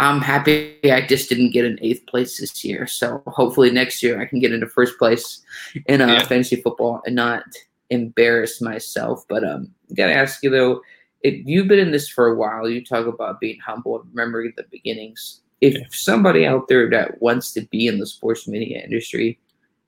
I'm 0.01 0.21
happy 0.21 0.77
I 0.91 1.07
just 1.07 1.29
didn't 1.29 1.53
get 1.53 1.65
an 1.65 1.79
eighth 1.83 2.05
place 2.07 2.41
this 2.41 2.65
year. 2.65 2.87
So 2.89 3.23
hopefully 3.29 3.71
next 3.71 4.03
year 4.03 4.21
I 4.21 4.27
can 4.27 4.41
get 4.41 4.53
into 4.53 4.67
first 4.67 4.99
place 4.99 5.41
in 5.87 6.01
uh, 6.01 6.07
yeah. 6.07 6.25
fantasy 6.25 6.57
football 6.57 7.01
and 7.07 7.15
not 7.15 7.45
embarrass 7.91 8.61
myself. 8.61 9.25
But 9.29 9.45
um 9.45 9.73
I 9.89 9.95
gotta 9.95 10.15
ask 10.15 10.43
you 10.43 10.51
though 10.51 10.81
if 11.23 11.47
you've 11.47 11.69
been 11.69 11.79
in 11.79 11.93
this 11.93 12.09
for 12.09 12.27
a 12.27 12.35
while 12.35 12.69
you 12.69 12.85
talk 12.85 13.07
about 13.07 13.39
being 13.39 13.61
humble 13.61 14.01
and 14.01 14.11
remembering 14.11 14.53
the 14.57 14.65
beginnings 14.71 15.43
if 15.61 15.75
yeah. 15.75 15.87
somebody 15.91 16.47
out 16.47 16.69
there 16.69 16.89
that 16.91 17.21
wants 17.21 17.53
to 17.53 17.63
be 17.63 17.87
in 17.87 17.99
the 17.99 18.07
sports 18.07 18.47
media 18.47 18.83
industry, 18.83 19.39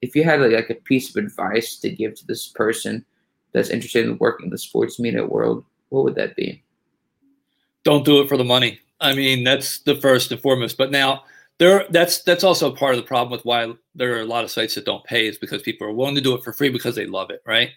if 0.02 0.16
you 0.16 0.24
had 0.24 0.40
like, 0.40 0.52
like, 0.52 0.70
a 0.70 0.74
piece 0.74 1.10
of 1.10 1.22
advice 1.22 1.76
to 1.76 1.90
give 1.90 2.14
to 2.16 2.26
this 2.26 2.48
person 2.48 3.04
that's 3.52 3.70
interested 3.70 4.06
in 4.06 4.18
working 4.18 4.46
in 4.46 4.50
the 4.50 4.58
sports 4.58 4.98
media 4.98 5.24
world, 5.24 5.64
what 5.90 6.04
would 6.04 6.14
that 6.14 6.36
be? 6.36 6.62
Don't 7.84 8.04
do 8.04 8.20
it 8.20 8.28
for 8.28 8.36
the 8.36 8.44
money. 8.44 8.80
I 9.00 9.14
mean, 9.14 9.44
that's 9.44 9.80
the 9.80 9.96
first 9.96 10.30
and 10.30 10.40
foremost. 10.40 10.76
But 10.76 10.90
now 10.90 11.24
there 11.58 11.86
that's 11.90 12.22
that's 12.22 12.44
also 12.44 12.74
part 12.74 12.94
of 12.94 13.00
the 13.00 13.06
problem 13.06 13.32
with 13.32 13.44
why 13.44 13.72
there 13.94 14.16
are 14.16 14.20
a 14.20 14.26
lot 14.26 14.44
of 14.44 14.50
sites 14.50 14.74
that 14.74 14.84
don't 14.84 15.04
pay 15.04 15.26
is 15.26 15.38
because 15.38 15.62
people 15.62 15.86
are 15.86 15.92
willing 15.92 16.14
to 16.14 16.20
do 16.20 16.34
it 16.34 16.44
for 16.44 16.52
free 16.52 16.68
because 16.68 16.94
they 16.94 17.06
love 17.06 17.30
it, 17.30 17.42
right? 17.46 17.70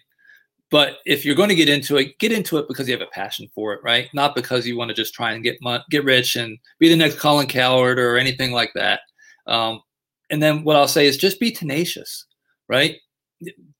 But 0.74 0.98
if 1.06 1.24
you're 1.24 1.36
going 1.36 1.50
to 1.50 1.54
get 1.54 1.68
into 1.68 1.98
it, 1.98 2.18
get 2.18 2.32
into 2.32 2.58
it 2.58 2.66
because 2.66 2.88
you 2.88 2.94
have 2.94 3.00
a 3.00 3.10
passion 3.12 3.48
for 3.54 3.74
it, 3.74 3.80
right? 3.84 4.08
Not 4.12 4.34
because 4.34 4.66
you 4.66 4.76
want 4.76 4.88
to 4.88 4.94
just 4.94 5.14
try 5.14 5.30
and 5.30 5.44
get 5.44 5.56
get 5.88 6.02
rich 6.02 6.34
and 6.34 6.58
be 6.80 6.88
the 6.88 6.96
next 6.96 7.20
Colin 7.20 7.46
Cowherd 7.46 7.96
or 7.96 8.18
anything 8.18 8.50
like 8.50 8.72
that. 8.74 8.98
Um, 9.46 9.82
and 10.30 10.42
then 10.42 10.64
what 10.64 10.74
I'll 10.74 10.88
say 10.88 11.06
is 11.06 11.16
just 11.16 11.38
be 11.38 11.52
tenacious, 11.52 12.26
right? 12.68 12.96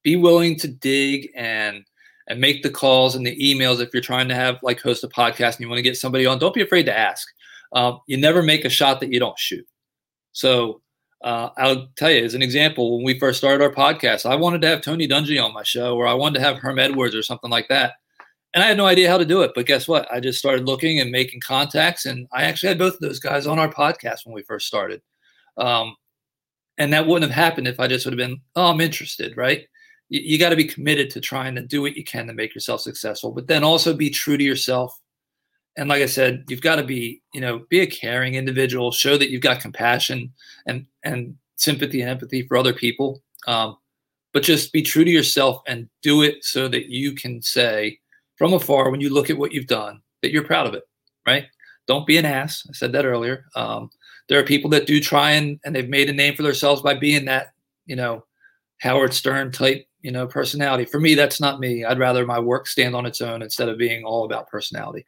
Be 0.05 0.15
willing 0.15 0.57
to 0.61 0.69
dig 0.69 1.31
and 1.35 1.85
and 2.29 2.41
make 2.41 2.63
the 2.63 2.71
calls 2.71 3.17
and 3.17 3.27
the 3.27 3.37
emails 3.39 3.81
if 3.81 3.89
you're 3.93 4.01
trying 4.01 4.29
to 4.29 4.37
have 4.37 4.59
like 4.63 4.81
host 4.81 5.03
a 5.03 5.09
podcast 5.09 5.57
and 5.57 5.63
you 5.63 5.69
want 5.69 5.79
to 5.79 5.83
get 5.83 5.97
somebody 5.97 6.27
on. 6.27 6.39
Don't 6.39 6.55
be 6.55 6.63
afraid 6.63 6.87
to 6.87 6.97
ask. 6.97 7.27
Um, 7.73 7.99
you 8.07 8.19
never 8.19 8.41
make 8.41 8.65
a 8.65 8.71
shot 8.71 9.01
that 9.01 9.13
you 9.13 9.19
don't 9.19 9.37
shoot. 9.37 9.67
So 10.31 10.81
uh, 11.23 11.51
I'll 11.57 11.89
tell 11.97 12.11
you, 12.11 12.25
as 12.25 12.35
an 12.35 12.43
example, 12.43 12.97
when 12.97 13.05
we 13.05 13.19
first 13.19 13.39
started 13.39 13.63
our 13.63 13.73
podcast, 13.73 14.27
I 14.27 14.35
wanted 14.35 14.61
to 14.63 14.69
have 14.69 14.83
Tony 14.83 15.09
Dungy 15.09 15.43
on 15.43 15.55
my 15.55 15.63
show, 15.63 15.97
or 15.97 16.07
I 16.07 16.15
wanted 16.15 16.39
to 16.39 16.45
have 16.45 16.59
Herm 16.59 16.79
Edwards 16.79 17.15
or 17.15 17.23
something 17.23 17.51
like 17.51 17.69
that. 17.69 17.95
And 18.53 18.63
I 18.63 18.69
had 18.69 18.77
no 18.77 18.87
idea 18.87 19.11
how 19.11 19.19
to 19.19 19.25
do 19.25 19.43
it. 19.43 19.53
But 19.55 19.67
guess 19.67 19.89
what? 19.89 20.11
I 20.13 20.21
just 20.21 20.39
started 20.39 20.67
looking 20.67 21.01
and 21.01 21.11
making 21.11 21.41
contacts. 21.41 22.07
And 22.07 22.29
I 22.33 22.45
actually 22.45 22.69
had 22.69 22.79
both 22.79 22.95
of 22.95 23.01
those 23.01 23.19
guys 23.19 23.47
on 23.47 23.59
our 23.59 23.73
podcast 23.73 24.25
when 24.25 24.35
we 24.35 24.43
first 24.43 24.67
started. 24.67 25.03
Um, 25.57 25.97
and 26.79 26.93
that 26.93 27.07
wouldn't 27.07 27.31
have 27.31 27.45
happened 27.45 27.67
if 27.67 27.81
I 27.81 27.89
just 27.89 28.05
would 28.05 28.19
have 28.19 28.29
been, 28.29 28.41
oh, 28.55 28.71
I'm 28.71 28.81
interested, 28.81 29.37
right? 29.37 29.67
You, 30.09 30.21
you 30.21 30.39
got 30.39 30.51
to 30.51 30.57
be 30.57 30.65
committed 30.65 31.11
to 31.11 31.21
trying 31.21 31.55
to 31.57 31.63
do 31.63 31.83
what 31.83 31.97
you 31.97 32.05
can 32.05 32.27
to 32.27 32.33
make 32.33 32.55
yourself 32.55 32.81
successful, 32.81 33.33
but 33.33 33.47
then 33.47 33.65
also 33.65 33.95
be 33.95 34.11
true 34.11 34.37
to 34.37 34.45
yourself 34.45 35.01
and 35.77 35.89
like 35.89 36.03
I 36.03 36.07
said, 36.07 36.45
you've 36.49 36.61
got 36.61 36.77
to 36.77 36.85
be, 36.85 37.21
you 37.33 37.41
know, 37.41 37.65
be 37.69 37.81
a 37.81 37.87
caring 37.87 38.35
individual, 38.35 38.93
show 38.93 39.17
that 39.17 39.31
you've 39.31 39.43
got 39.43 39.61
compassion 39.61 40.33
and 40.67 40.87
and 41.03 41.37
sympathy 41.57 42.01
and 42.01 42.11
empathy 42.11 42.47
for 42.47 42.57
other 42.57 42.73
people. 42.73 43.23
Um, 43.47 43.77
but 44.33 44.43
just 44.43 44.73
be 44.73 44.83
true 44.83 45.05
to 45.05 45.11
yourself 45.11 45.63
and 45.67 45.89
do 46.03 46.23
it 46.23 46.45
so 46.45 46.69
that 46.69 46.87
you 46.87 47.13
can 47.15 47.41
say 47.41 47.99
from 48.37 48.53
afar 48.53 48.91
when 48.91 49.01
you 49.01 49.11
look 49.11 49.31
at 49.31 49.39
what 49.39 49.53
you've 49.53 49.67
done 49.67 50.01
that 50.23 50.33
you're 50.33 50.45
proud 50.45 50.67
of 50.67 50.75
it, 50.75 50.83
right? 51.27 51.45
Don't 51.87 52.07
be 52.07 52.17
an 52.17 52.25
ass. 52.25 52.67
I 52.69 52.73
said 52.73 52.93
that 52.93 53.05
earlier. 53.05 53.45
Um, 53.55 53.91
there 54.29 54.41
are 54.41 54.45
people 54.45 54.71
that 54.71 54.87
do 54.87 55.01
try 55.01 55.33
and 55.33 55.61
and 55.65 55.75
they've 55.75 55.89
made 55.89 56.09
a 56.09 56.13
name 56.13 56.35
for 56.35 56.43
themselves 56.43 56.83
by 56.83 56.95
being 56.95 57.25
that, 57.27 57.49
you 57.87 57.97
know, 57.97 58.25
Howard 58.79 59.13
Stern 59.15 59.51
type, 59.51 59.87
you 60.03 60.13
know, 60.13 60.27
personality. 60.27 60.85
For 60.85 61.01
me, 61.01 61.15
that's 61.15 61.41
not 61.41 61.61
me. 61.61 61.85
I'd 61.85 61.99
rather 61.99 62.27
my 62.27 62.39
work 62.39 62.67
stand 62.67 62.95
on 62.95 63.07
its 63.07 63.21
own 63.21 63.43
instead 63.43 63.69
of 63.69 63.79
being 63.79 64.05
all 64.05 64.25
about 64.25 64.49
personality. 64.49 65.07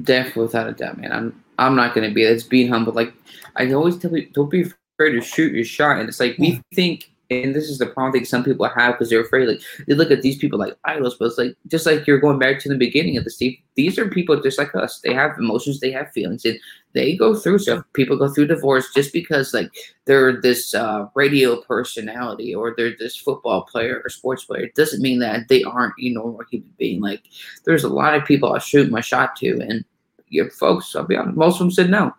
Definitely, 0.00 0.44
without 0.44 0.68
a 0.68 0.72
doubt, 0.72 0.98
man. 0.98 1.12
I'm 1.12 1.44
I'm 1.58 1.76
not 1.76 1.94
gonna 1.94 2.10
be. 2.10 2.22
It's 2.22 2.42
being 2.42 2.68
humble. 2.68 2.92
Like 2.92 3.12
I 3.56 3.70
always 3.72 3.98
tell 3.98 4.16
you, 4.16 4.26
don't 4.32 4.50
be 4.50 4.62
afraid 4.62 5.12
to 5.12 5.20
shoot 5.20 5.52
your 5.52 5.64
shot. 5.64 5.98
And 5.98 6.08
it's 6.08 6.20
like 6.20 6.36
we 6.38 6.62
think, 6.74 7.10
and 7.30 7.54
this 7.54 7.68
is 7.68 7.78
the 7.78 7.86
problem 7.86 8.20
that 8.20 8.26
some 8.26 8.42
people 8.42 8.66
have 8.68 8.94
because 8.94 9.10
they're 9.10 9.20
afraid. 9.20 9.48
Like 9.48 9.60
they 9.86 9.94
look 9.94 10.10
at 10.10 10.22
these 10.22 10.38
people 10.38 10.58
like 10.58 10.76
idols, 10.84 11.16
but 11.18 11.26
it's 11.26 11.38
like 11.38 11.56
just 11.66 11.84
like 11.84 12.06
you're 12.06 12.20
going 12.20 12.38
back 12.38 12.58
to 12.60 12.68
the 12.70 12.76
beginning 12.76 13.18
of 13.18 13.24
the 13.24 13.30
Steve. 13.30 13.58
These 13.74 13.98
are 13.98 14.08
people 14.08 14.40
just 14.40 14.58
like 14.58 14.74
us. 14.74 15.00
They 15.00 15.12
have 15.12 15.38
emotions, 15.38 15.80
they 15.80 15.90
have 15.90 16.10
feelings, 16.12 16.44
and 16.46 16.58
they 16.94 17.16
go 17.16 17.34
through 17.34 17.58
stuff. 17.58 17.84
People 17.94 18.16
go 18.16 18.28
through 18.28 18.46
divorce 18.46 18.92
just 18.94 19.12
because 19.12 19.54
like 19.54 19.70
they're 20.04 20.40
this 20.40 20.74
uh, 20.74 21.06
radio 21.14 21.60
personality 21.62 22.54
or 22.54 22.74
they're 22.76 22.94
this 22.98 23.16
football 23.16 23.62
player 23.62 24.02
or 24.04 24.10
sports 24.10 24.44
player. 24.44 24.64
It 24.64 24.74
doesn't 24.74 25.02
mean 25.02 25.18
that 25.20 25.48
they 25.48 25.62
aren't 25.62 25.94
you 25.98 26.14
know 26.14 26.40
human 26.50 26.72
being. 26.78 27.00
Like 27.00 27.22
there's 27.64 27.84
a 27.84 27.88
lot 27.88 28.14
of 28.14 28.24
people 28.24 28.52
I 28.52 28.58
shoot 28.58 28.90
my 28.90 29.00
shot 29.00 29.36
to, 29.36 29.60
and 29.60 29.84
your 30.28 30.50
folks, 30.50 30.94
I'll 30.94 31.04
be 31.04 31.16
honest, 31.16 31.36
most 31.36 31.54
of 31.54 31.60
them 31.60 31.70
said 31.70 31.90
no. 31.90 32.14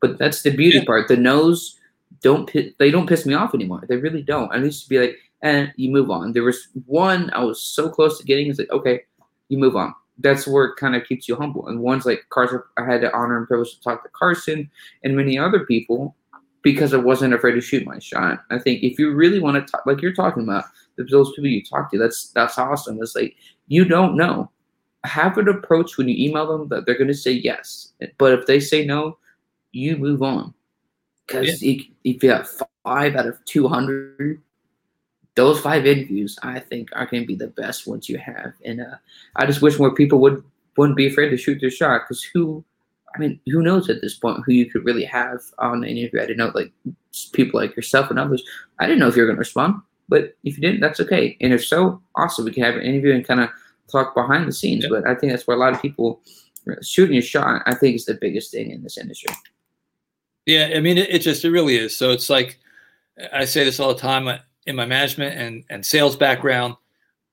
But 0.00 0.18
that's 0.18 0.42
the 0.42 0.50
beauty 0.50 0.78
yeah. 0.78 0.84
part. 0.84 1.08
The 1.08 1.16
no's 1.16 1.78
don't 2.22 2.50
they 2.78 2.90
don't 2.90 3.08
piss 3.08 3.26
me 3.26 3.34
off 3.34 3.54
anymore. 3.54 3.84
They 3.88 3.96
really 3.96 4.22
don't. 4.22 4.52
I 4.52 4.58
used 4.58 4.84
to 4.84 4.88
be 4.88 4.98
like, 4.98 5.16
and 5.42 5.68
eh, 5.68 5.72
you 5.76 5.90
move 5.90 6.10
on. 6.10 6.32
There 6.32 6.42
was 6.42 6.68
one 6.86 7.30
I 7.30 7.42
was 7.42 7.62
so 7.62 7.88
close 7.88 8.18
to 8.18 8.24
getting. 8.24 8.50
It's 8.50 8.58
like, 8.58 8.70
okay, 8.70 9.04
you 9.48 9.58
move 9.58 9.76
on 9.76 9.94
that's 10.20 10.46
where 10.46 10.66
it 10.66 10.76
kind 10.76 10.94
of 10.94 11.06
keeps 11.06 11.28
you 11.28 11.36
humble. 11.36 11.66
And 11.66 11.80
ones 11.80 12.06
like 12.06 12.26
Carson, 12.30 12.62
I 12.78 12.84
had 12.84 13.02
the 13.02 13.14
honor 13.14 13.38
and 13.38 13.46
privilege 13.46 13.74
to 13.74 13.80
talk 13.80 14.02
to 14.02 14.10
Carson 14.10 14.70
and 15.02 15.16
many 15.16 15.38
other 15.38 15.64
people 15.64 16.14
because 16.62 16.92
I 16.92 16.98
wasn't 16.98 17.34
afraid 17.34 17.52
to 17.52 17.60
shoot 17.60 17.86
my 17.86 17.98
shot. 17.98 18.44
I 18.50 18.58
think 18.58 18.82
if 18.82 18.98
you 18.98 19.12
really 19.12 19.40
want 19.40 19.64
to 19.64 19.70
talk, 19.70 19.86
like 19.86 20.02
you're 20.02 20.12
talking 20.12 20.42
about, 20.42 20.64
those 20.96 21.30
people 21.30 21.46
you 21.46 21.64
talk 21.64 21.90
to, 21.90 21.98
that's 21.98 22.30
that's 22.30 22.58
awesome. 22.58 22.98
It's 23.00 23.16
like 23.16 23.34
you 23.68 23.84
don't 23.84 24.16
know. 24.16 24.50
Have 25.04 25.38
an 25.38 25.48
approach 25.48 25.96
when 25.96 26.08
you 26.08 26.28
email 26.28 26.46
them 26.46 26.68
that 26.68 26.84
they're 26.84 26.98
going 26.98 27.08
to 27.08 27.14
say 27.14 27.32
yes, 27.32 27.94
but 28.18 28.38
if 28.38 28.46
they 28.46 28.60
say 28.60 28.84
no, 28.84 29.16
you 29.72 29.96
move 29.96 30.22
on. 30.22 30.52
Because 31.26 31.62
yeah. 31.62 31.76
if 32.02 32.22
you 32.22 32.28
got 32.28 32.46
five 32.84 33.16
out 33.16 33.26
of 33.26 33.42
two 33.46 33.66
hundred 33.66 34.42
those 35.34 35.60
five 35.60 35.86
interviews, 35.86 36.38
I 36.42 36.60
think, 36.60 36.90
are 36.92 37.06
going 37.06 37.22
to 37.22 37.26
be 37.26 37.36
the 37.36 37.48
best 37.48 37.86
ones 37.86 38.08
you 38.08 38.18
have. 38.18 38.52
And 38.64 38.80
uh, 38.80 38.96
I 39.36 39.46
just 39.46 39.62
wish 39.62 39.78
more 39.78 39.94
people 39.94 40.20
would 40.20 40.42
wouldn't 40.76 40.96
be 40.96 41.06
afraid 41.06 41.30
to 41.30 41.36
shoot 41.36 41.60
their 41.60 41.70
shot 41.70 42.02
because 42.02 42.22
who, 42.22 42.64
I 43.14 43.18
mean, 43.18 43.40
who 43.46 43.62
knows 43.62 43.90
at 43.90 44.00
this 44.00 44.14
point 44.14 44.42
who 44.46 44.52
you 44.52 44.66
could 44.66 44.84
really 44.84 45.04
have 45.04 45.40
on 45.58 45.84
an 45.84 45.90
interview? 45.90 46.20
I 46.20 46.26
didn't 46.26 46.38
know, 46.38 46.52
like 46.54 46.72
people 47.32 47.60
like 47.60 47.76
yourself 47.76 48.10
and 48.10 48.18
others. 48.18 48.42
I 48.78 48.86
didn't 48.86 49.00
know 49.00 49.08
if 49.08 49.16
you 49.16 49.22
were 49.22 49.26
going 49.26 49.36
to 49.36 49.40
respond, 49.40 49.74
but 50.08 50.36
if 50.44 50.56
you 50.56 50.62
didn't, 50.62 50.80
that's 50.80 51.00
okay. 51.00 51.36
And 51.40 51.52
if 51.52 51.64
so, 51.64 52.00
awesome. 52.14 52.44
We 52.44 52.52
can 52.52 52.62
have 52.64 52.76
an 52.76 52.82
interview 52.82 53.14
and 53.14 53.26
kind 53.26 53.40
of 53.40 53.50
talk 53.90 54.14
behind 54.14 54.46
the 54.46 54.52
scenes. 54.52 54.86
But 54.88 55.06
I 55.06 55.14
think 55.14 55.32
that's 55.32 55.46
where 55.46 55.56
a 55.56 55.60
lot 55.60 55.74
of 55.74 55.82
people 55.82 56.20
uh, 56.70 56.74
shooting 56.82 57.14
your 57.14 57.22
shot. 57.22 57.62
I 57.66 57.74
think 57.74 57.96
is 57.96 58.06
the 58.06 58.14
biggest 58.14 58.52
thing 58.52 58.70
in 58.70 58.82
this 58.82 58.98
industry. 58.98 59.34
Yeah, 60.46 60.70
I 60.74 60.80
mean, 60.80 60.98
it, 60.98 61.10
it 61.10 61.18
just 61.20 61.44
it 61.44 61.50
really 61.50 61.76
is. 61.76 61.96
So 61.96 62.10
it's 62.10 62.30
like 62.30 62.58
I 63.32 63.44
say 63.44 63.64
this 63.64 63.80
all 63.80 63.92
the 63.92 64.00
time 64.00 64.40
in 64.70 64.76
my 64.76 64.86
management 64.86 65.38
and, 65.38 65.64
and 65.68 65.84
sales 65.84 66.16
background, 66.16 66.74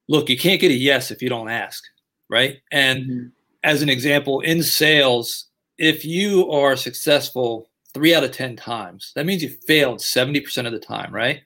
look, 0.09 0.27
you 0.29 0.37
can't 0.37 0.59
get 0.59 0.71
a 0.71 0.73
yes 0.73 1.11
if 1.11 1.21
you 1.21 1.29
don't 1.29 1.49
ask, 1.49 1.83
right? 2.29 2.57
And 2.71 3.05
mm-hmm. 3.05 3.27
as 3.63 3.81
an 3.81 3.89
example, 3.89 4.41
in 4.41 4.61
sales, 4.61 5.45
if 5.77 6.03
you 6.03 6.51
are 6.51 6.75
successful 6.75 7.69
three 7.93 8.13
out 8.13 8.23
of 8.23 8.31
10 8.31 8.57
times, 8.57 9.11
that 9.15 9.25
means 9.25 9.41
you 9.41 9.49
failed 9.67 9.99
70% 9.99 10.65
of 10.65 10.73
the 10.73 10.79
time, 10.79 11.13
right? 11.13 11.41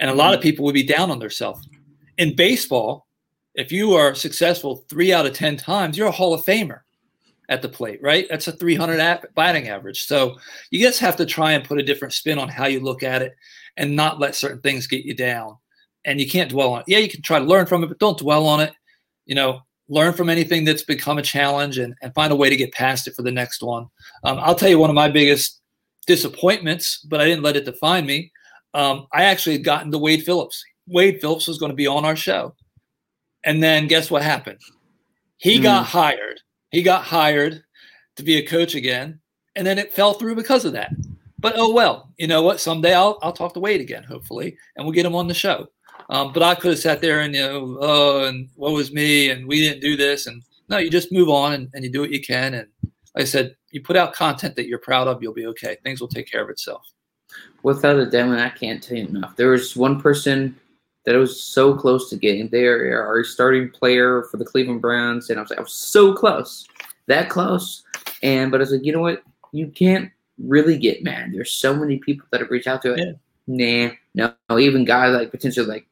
And 0.00 0.10
a 0.10 0.14
lot 0.14 0.34
of 0.34 0.40
mm-hmm. 0.40 0.48
people 0.48 0.64
would 0.64 0.74
be 0.74 0.82
down 0.82 1.10
on 1.10 1.20
themselves. 1.20 1.68
In 2.18 2.34
baseball, 2.34 3.06
If 3.54 3.72
you 3.72 3.94
are 3.94 4.14
successful 4.14 4.84
three 4.88 5.12
out 5.12 5.26
of 5.26 5.34
10 5.34 5.56
times, 5.56 5.98
you're 5.98 6.08
a 6.08 6.12
Hall 6.12 6.32
of 6.32 6.44
Famer 6.44 6.80
at 7.50 7.62
the 7.62 7.68
plate, 7.68 8.00
right? 8.00 8.26
That's 8.30 8.48
a 8.48 8.52
300 8.52 9.00
app 9.00 9.34
batting 9.34 9.68
average. 9.68 10.06
So 10.06 10.38
you 10.70 10.80
just 10.80 11.00
have 11.00 11.16
to 11.16 11.26
try 11.26 11.52
and 11.52 11.64
put 11.64 11.80
a 11.80 11.82
different 11.82 12.14
spin 12.14 12.38
on 12.38 12.48
how 12.48 12.66
you 12.66 12.80
look 12.80 13.02
at 13.02 13.22
it 13.22 13.34
and 13.76 13.96
not 13.96 14.20
let 14.20 14.36
certain 14.36 14.60
things 14.60 14.86
get 14.86 15.04
you 15.04 15.14
down. 15.14 15.56
And 16.04 16.20
you 16.20 16.30
can't 16.30 16.50
dwell 16.50 16.72
on 16.72 16.80
it. 16.80 16.84
Yeah, 16.88 16.98
you 16.98 17.10
can 17.10 17.22
try 17.22 17.40
to 17.40 17.44
learn 17.44 17.66
from 17.66 17.82
it, 17.82 17.88
but 17.88 17.98
don't 17.98 18.18
dwell 18.18 18.46
on 18.46 18.60
it. 18.60 18.72
You 19.26 19.34
know, 19.34 19.60
learn 19.88 20.14
from 20.14 20.30
anything 20.30 20.64
that's 20.64 20.84
become 20.84 21.18
a 21.18 21.22
challenge 21.22 21.76
and, 21.76 21.94
and 22.00 22.14
find 22.14 22.32
a 22.32 22.36
way 22.36 22.48
to 22.48 22.56
get 22.56 22.72
past 22.72 23.08
it 23.08 23.14
for 23.14 23.22
the 23.22 23.32
next 23.32 23.62
one. 23.62 23.88
Um, 24.24 24.38
I'll 24.40 24.54
tell 24.54 24.70
you 24.70 24.78
one 24.78 24.88
of 24.88 24.96
my 24.96 25.10
biggest 25.10 25.60
disappointments, 26.06 27.04
but 27.08 27.20
I 27.20 27.24
didn't 27.24 27.42
let 27.42 27.56
it 27.56 27.64
define 27.64 28.06
me. 28.06 28.32
Um, 28.72 29.08
I 29.12 29.24
actually 29.24 29.56
had 29.56 29.64
gotten 29.64 29.90
to 29.90 29.98
Wade 29.98 30.22
Phillips. 30.22 30.64
Wade 30.86 31.20
Phillips 31.20 31.48
was 31.48 31.58
going 31.58 31.70
to 31.70 31.76
be 31.76 31.88
on 31.88 32.04
our 32.04 32.16
show. 32.16 32.54
And 33.44 33.62
then 33.62 33.88
guess 33.88 34.10
what 34.10 34.22
happened? 34.22 34.60
He 35.38 35.58
mm. 35.58 35.64
got 35.64 35.86
hired. 35.86 36.40
He 36.70 36.82
got 36.82 37.04
hired 37.04 37.62
to 38.16 38.22
be 38.22 38.36
a 38.36 38.46
coach 38.46 38.74
again. 38.74 39.20
And 39.56 39.66
then 39.66 39.78
it 39.78 39.92
fell 39.92 40.14
through 40.14 40.36
because 40.36 40.64
of 40.64 40.72
that. 40.74 40.92
But 41.38 41.54
oh 41.56 41.72
well, 41.72 42.12
you 42.18 42.26
know 42.26 42.42
what? 42.42 42.60
Someday 42.60 42.94
I'll 42.94 43.18
I'll 43.22 43.32
talk 43.32 43.54
to 43.54 43.60
Wade 43.60 43.80
again, 43.80 44.04
hopefully, 44.04 44.56
and 44.76 44.84
we'll 44.84 44.94
get 44.94 45.06
him 45.06 45.14
on 45.14 45.26
the 45.26 45.34
show. 45.34 45.66
Um, 46.10 46.32
but 46.32 46.42
I 46.42 46.54
could 46.54 46.72
have 46.72 46.78
sat 46.78 47.00
there 47.00 47.20
and 47.20 47.34
you 47.34 47.40
know, 47.40 47.78
oh, 47.80 48.24
and 48.26 48.48
what 48.56 48.72
was 48.72 48.92
me, 48.92 49.30
and 49.30 49.46
we 49.46 49.60
didn't 49.60 49.80
do 49.80 49.96
this, 49.96 50.26
and 50.26 50.42
no, 50.68 50.78
you 50.78 50.90
just 50.90 51.12
move 51.12 51.28
on 51.28 51.52
and, 51.52 51.70
and 51.74 51.82
you 51.82 51.90
do 51.90 52.00
what 52.00 52.10
you 52.10 52.20
can. 52.20 52.54
And 52.54 52.68
like 53.14 53.22
I 53.22 53.24
said, 53.24 53.56
you 53.70 53.82
put 53.82 53.96
out 53.96 54.12
content 54.12 54.54
that 54.56 54.66
you're 54.66 54.78
proud 54.78 55.08
of, 55.08 55.22
you'll 55.22 55.32
be 55.32 55.46
okay. 55.46 55.76
Things 55.82 56.00
will 56.00 56.08
take 56.08 56.30
care 56.30 56.42
of 56.42 56.50
itself. 56.50 56.86
Without 57.62 57.98
a 57.98 58.06
doubt, 58.06 58.30
and 58.30 58.40
I 58.40 58.50
can't 58.50 58.82
tell 58.82 58.98
you 58.98 59.06
enough. 59.06 59.36
There 59.36 59.50
was 59.50 59.76
one 59.76 60.00
person 60.00 60.58
that 61.04 61.14
I 61.14 61.18
was 61.18 61.40
so 61.42 61.74
close 61.74 62.10
to 62.10 62.16
getting. 62.16 62.48
there. 62.48 63.02
our 63.06 63.24
starting 63.24 63.70
player 63.70 64.24
for 64.30 64.36
the 64.36 64.44
Cleveland 64.44 64.82
Browns, 64.82 65.30
and 65.30 65.38
I 65.38 65.42
was 65.42 65.50
like, 65.50 65.58
I 65.58 65.62
was 65.62 65.72
so 65.72 66.12
close, 66.12 66.66
that 67.06 67.28
close. 67.28 67.84
And 68.22 68.50
but 68.50 68.60
I 68.60 68.62
was 68.62 68.72
like, 68.72 68.84
you 68.84 68.92
know 68.92 69.00
what? 69.00 69.22
You 69.52 69.68
can't 69.68 70.10
really 70.38 70.78
get 70.78 71.02
mad. 71.02 71.32
There's 71.32 71.52
so 71.52 71.74
many 71.74 71.98
people 71.98 72.26
that 72.30 72.40
have 72.40 72.50
reached 72.50 72.66
out 72.66 72.82
to 72.82 72.94
it. 72.94 73.18
Yeah. 73.46 73.90
Nah, 74.14 74.32
no, 74.48 74.58
even 74.58 74.84
guys 74.84 75.14
like 75.14 75.30
potentially 75.30 75.66
like 75.66 75.86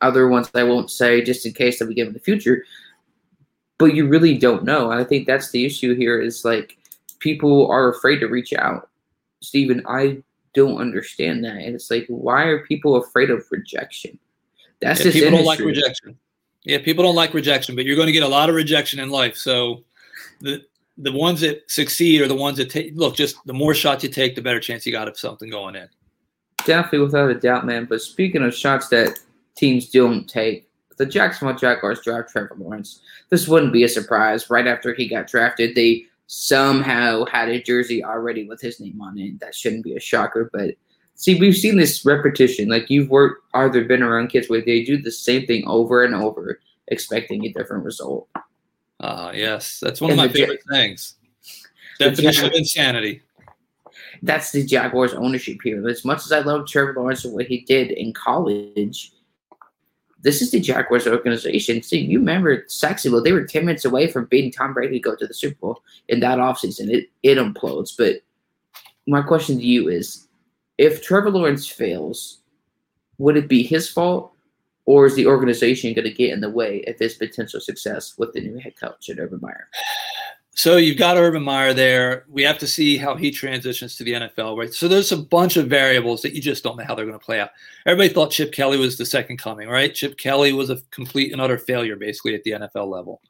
other 0.00 0.28
ones 0.28 0.50
I 0.54 0.64
won't 0.64 0.90
say 0.90 1.22
just 1.22 1.46
in 1.46 1.52
case 1.52 1.78
that 1.78 1.88
we 1.88 1.94
get 1.94 2.06
in 2.06 2.12
the 2.12 2.20
future. 2.20 2.64
But 3.78 3.94
you 3.94 4.06
really 4.06 4.38
don't 4.38 4.64
know. 4.64 4.90
I 4.90 5.04
think 5.04 5.26
that's 5.26 5.50
the 5.50 5.64
issue 5.64 5.94
here 5.94 6.20
is 6.20 6.44
like 6.44 6.78
people 7.18 7.68
are 7.70 7.90
afraid 7.90 8.18
to 8.20 8.28
reach 8.28 8.52
out. 8.52 8.88
Stephen, 9.40 9.82
I 9.86 10.22
don't 10.54 10.80
understand 10.80 11.44
that. 11.44 11.56
And 11.56 11.74
it's 11.74 11.90
like, 11.90 12.06
why 12.08 12.44
are 12.44 12.66
people 12.66 12.96
afraid 12.96 13.30
of 13.30 13.44
rejection? 13.50 14.18
That's 14.82 15.04
yeah, 15.04 15.12
people 15.12 15.28
industry. 15.28 15.36
don't 15.36 15.46
like 15.46 15.58
rejection. 15.60 16.18
Yeah, 16.64 16.78
people 16.78 17.02
don't 17.04 17.16
like 17.16 17.34
rejection, 17.34 17.74
but 17.74 17.84
you're 17.84 17.96
going 17.96 18.06
to 18.06 18.12
get 18.12 18.22
a 18.22 18.28
lot 18.28 18.48
of 18.48 18.54
rejection 18.54 19.00
in 19.00 19.10
life. 19.10 19.36
So 19.36 19.84
the 20.40 20.62
the 20.98 21.12
ones 21.12 21.40
that 21.40 21.62
succeed 21.70 22.20
are 22.20 22.28
the 22.28 22.34
ones 22.34 22.58
that 22.58 22.70
take 22.70 22.92
look, 22.94 23.16
just 23.16 23.36
the 23.46 23.54
more 23.54 23.74
shots 23.74 24.04
you 24.04 24.10
take, 24.10 24.34
the 24.34 24.42
better 24.42 24.60
chance 24.60 24.84
you 24.84 24.92
got 24.92 25.08
of 25.08 25.18
something 25.18 25.50
going 25.50 25.74
in. 25.74 25.88
Definitely 26.64 27.00
without 27.00 27.30
a 27.30 27.34
doubt, 27.34 27.66
man. 27.66 27.86
But 27.86 28.02
speaking 28.02 28.42
of 28.42 28.54
shots 28.54 28.88
that 28.88 29.18
teams 29.56 29.90
don't 29.90 30.28
take. 30.28 30.68
The 30.98 31.06
Jacksonville 31.06 31.56
Jaguars 31.56 32.00
draft 32.02 32.30
Trevor 32.30 32.56
Lawrence. 32.58 33.00
This 33.30 33.48
wouldn't 33.48 33.72
be 33.72 33.84
a 33.84 33.88
surprise. 33.88 34.50
Right 34.50 34.66
after 34.66 34.94
he 34.94 35.08
got 35.08 35.26
drafted, 35.26 35.74
they 35.74 36.04
somehow 36.26 37.24
had 37.26 37.48
a 37.48 37.62
jersey 37.62 38.04
already 38.04 38.44
with 38.44 38.60
his 38.60 38.78
name 38.78 39.00
on 39.00 39.18
it. 39.18 39.40
That 39.40 39.54
shouldn't 39.54 39.84
be 39.84 39.96
a 39.96 40.00
shocker, 40.00 40.50
but 40.52 40.74
see, 41.14 41.38
we've 41.38 41.56
seen 41.56 41.76
this 41.76 42.04
repetition. 42.04 42.68
Like 42.68 42.90
you've 42.90 43.10
worked, 43.10 43.44
either 43.54 43.84
been 43.84 44.02
around 44.02 44.28
kids 44.28 44.48
where 44.48 44.60
they 44.60 44.84
do 44.84 45.00
the 45.00 45.12
same 45.12 45.46
thing 45.46 45.66
over 45.66 46.04
and 46.04 46.14
over, 46.14 46.60
expecting 46.88 47.44
a 47.44 47.52
different 47.52 47.84
result. 47.84 48.28
Ah, 49.00 49.28
uh, 49.28 49.32
yes, 49.32 49.80
that's 49.80 50.00
one 50.00 50.12
and 50.12 50.20
of 50.20 50.26
my 50.26 50.32
favorite 50.32 50.60
ja- 50.70 50.76
things. 50.76 51.16
Definition 51.98 52.46
of 52.46 52.52
insanity. 52.52 53.22
That's 54.22 54.52
the 54.52 54.64
Jaguars' 54.64 55.14
ownership 55.14 55.58
here. 55.64 55.86
As 55.88 56.04
much 56.04 56.24
as 56.24 56.32
I 56.32 56.40
love 56.40 56.66
Trevor 56.66 56.94
Lawrence 56.94 57.24
and 57.24 57.34
what 57.34 57.46
he 57.46 57.62
did 57.62 57.90
in 57.90 58.12
college, 58.12 59.12
this 60.22 60.40
is 60.40 60.52
the 60.52 60.60
Jaguars 60.60 61.06
organization. 61.06 61.82
See, 61.82 61.98
you 61.98 62.20
remember 62.20 62.62
Saxonville, 62.62 63.24
they 63.24 63.32
were 63.32 63.44
10 63.44 63.66
minutes 63.66 63.84
away 63.84 64.08
from 64.08 64.26
beating 64.26 64.52
Tom 64.52 64.72
Brady 64.72 64.98
to 64.98 65.00
go 65.00 65.16
to 65.16 65.26
the 65.26 65.34
Super 65.34 65.56
Bowl 65.56 65.82
in 66.08 66.20
that 66.20 66.38
offseason. 66.38 66.88
It, 66.88 67.08
it 67.24 67.38
implodes. 67.38 67.94
But 67.98 68.22
my 69.08 69.22
question 69.22 69.58
to 69.58 69.64
you 69.64 69.88
is 69.88 70.28
if 70.78 71.02
Trevor 71.02 71.30
Lawrence 71.30 71.66
fails, 71.66 72.40
would 73.18 73.36
it 73.36 73.48
be 73.48 73.62
his 73.62 73.88
fault 73.88 74.32
or 74.84 75.06
is 75.06 75.14
the 75.14 75.26
organization 75.26 75.94
going 75.94 76.04
to 76.04 76.12
get 76.12 76.32
in 76.32 76.40
the 76.40 76.50
way 76.50 76.82
of 76.86 76.98
his 76.98 77.14
potential 77.14 77.60
success 77.60 78.14
with 78.18 78.32
the 78.32 78.40
new 78.40 78.58
head 78.58 78.74
coach 78.78 79.08
at 79.08 79.18
Urban 79.18 79.38
Meyer? 79.40 79.68
So 80.54 80.76
you've 80.76 80.98
got 80.98 81.16
Urban 81.16 81.42
Meyer 81.42 81.72
there. 81.72 82.26
We 82.28 82.42
have 82.42 82.58
to 82.58 82.66
see 82.66 82.98
how 82.98 83.16
he 83.16 83.30
transitions 83.30 83.96
to 83.96 84.04
the 84.04 84.12
NFL, 84.12 84.58
right? 84.58 84.72
So 84.72 84.86
there's 84.86 85.10
a 85.10 85.16
bunch 85.16 85.56
of 85.56 85.66
variables 85.66 86.20
that 86.22 86.34
you 86.34 86.42
just 86.42 86.62
don't 86.62 86.76
know 86.76 86.84
how 86.84 86.94
they're 86.94 87.06
going 87.06 87.18
to 87.18 87.24
play 87.24 87.40
out. 87.40 87.50
Everybody 87.86 88.12
thought 88.12 88.32
Chip 88.32 88.52
Kelly 88.52 88.76
was 88.76 88.98
the 88.98 89.06
second 89.06 89.38
coming, 89.38 89.68
right? 89.68 89.94
Chip 89.94 90.18
Kelly 90.18 90.52
was 90.52 90.68
a 90.68 90.78
complete 90.90 91.32
and 91.32 91.40
utter 91.40 91.56
failure, 91.56 91.96
basically, 91.96 92.34
at 92.34 92.42
the 92.44 92.50
NFL 92.50 92.88
level. 92.88 93.22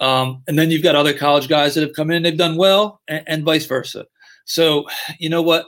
Um, 0.00 0.42
and 0.46 0.58
then 0.58 0.70
you've 0.70 0.82
got 0.82 0.94
other 0.94 1.14
college 1.14 1.48
guys 1.48 1.74
that 1.74 1.80
have 1.82 1.94
come 1.94 2.10
in, 2.10 2.22
they've 2.22 2.36
done 2.36 2.56
well, 2.56 3.00
and, 3.08 3.24
and 3.26 3.44
vice 3.44 3.66
versa. 3.66 4.06
So 4.44 4.86
you 5.18 5.30
know 5.30 5.42
what? 5.42 5.66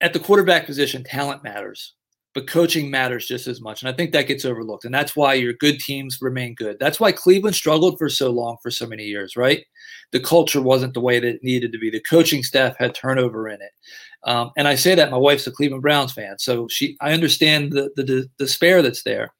At 0.00 0.12
the 0.12 0.20
quarterback 0.20 0.66
position, 0.66 1.04
talent 1.04 1.42
matters 1.42 1.94
but 2.38 2.46
coaching 2.46 2.88
matters 2.88 3.26
just 3.26 3.48
as 3.48 3.60
much. 3.60 3.82
And 3.82 3.88
I 3.88 3.92
think 3.92 4.12
that 4.12 4.28
gets 4.28 4.44
overlooked. 4.44 4.84
And 4.84 4.94
that's 4.94 5.16
why 5.16 5.34
your 5.34 5.54
good 5.54 5.80
teams 5.80 6.18
remain 6.20 6.54
good. 6.54 6.78
That's 6.78 7.00
why 7.00 7.10
Cleveland 7.10 7.56
struggled 7.56 7.98
for 7.98 8.08
so 8.08 8.30
long, 8.30 8.58
for 8.62 8.70
so 8.70 8.86
many 8.86 9.04
years, 9.04 9.36
right? 9.36 9.64
The 10.12 10.20
culture 10.20 10.62
wasn't 10.62 10.94
the 10.94 11.00
way 11.00 11.18
that 11.18 11.26
it 11.26 11.42
needed 11.42 11.72
to 11.72 11.78
be. 11.78 11.90
The 11.90 12.00
coaching 12.00 12.44
staff 12.44 12.76
had 12.78 12.94
turnover 12.94 13.48
in 13.48 13.60
it. 13.60 13.72
Um, 14.22 14.52
and 14.56 14.68
I 14.68 14.76
say 14.76 14.94
that 14.94 15.10
my 15.10 15.16
wife's 15.16 15.48
a 15.48 15.50
Cleveland 15.50 15.82
Browns 15.82 16.12
fan. 16.12 16.38
So 16.38 16.68
she, 16.68 16.96
I 17.00 17.12
understand 17.12 17.72
the, 17.72 17.90
the, 17.96 18.04
the 18.04 18.30
despair 18.38 18.82
that's 18.82 19.02
there. 19.02 19.32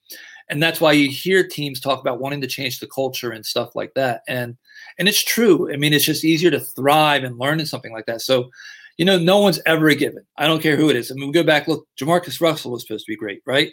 And 0.51 0.61
that's 0.61 0.81
why 0.81 0.91
you 0.91 1.09
hear 1.09 1.47
teams 1.47 1.79
talk 1.79 2.01
about 2.01 2.21
wanting 2.21 2.41
to 2.41 2.49
change 2.49 2.81
the 2.81 2.89
culture 2.89 3.31
and 3.31 3.47
stuff 3.47 3.77
like 3.77 3.93
that. 3.95 4.23
And, 4.27 4.57
and 4.99 5.07
it's 5.07 5.23
true. 5.23 5.73
I 5.73 5.77
mean, 5.77 5.93
it's 5.93 6.07
just 6.07 6.25
easier 6.25 6.51
to 6.51 6.59
thrive 6.59 7.23
and 7.23 7.39
learn 7.39 7.61
in 7.61 7.67
something 7.67 7.93
like 7.93 8.07
that. 8.07 8.23
So 8.23 8.51
you 8.99 9.05
know, 9.05 9.19
no 9.19 9.39
one's 9.39 9.61
ever 9.65 9.89
a 9.89 9.95
given. 9.95 10.25
I 10.37 10.47
don't 10.47 10.63
care 10.63 10.77
who 10.77 10.91
it 10.91 10.97
is. 10.97 11.11
I 11.11 11.15
mean, 11.15 11.29
we 11.29 11.33
go 11.33 11.45
back, 11.45 11.69
look, 11.69 11.87
Jamarcus 11.99 12.41
Russell 12.41 12.73
was 12.73 12.83
supposed 12.83 13.07
to 13.07 13.13
be 13.13 13.17
great, 13.17 13.41
right? 13.47 13.71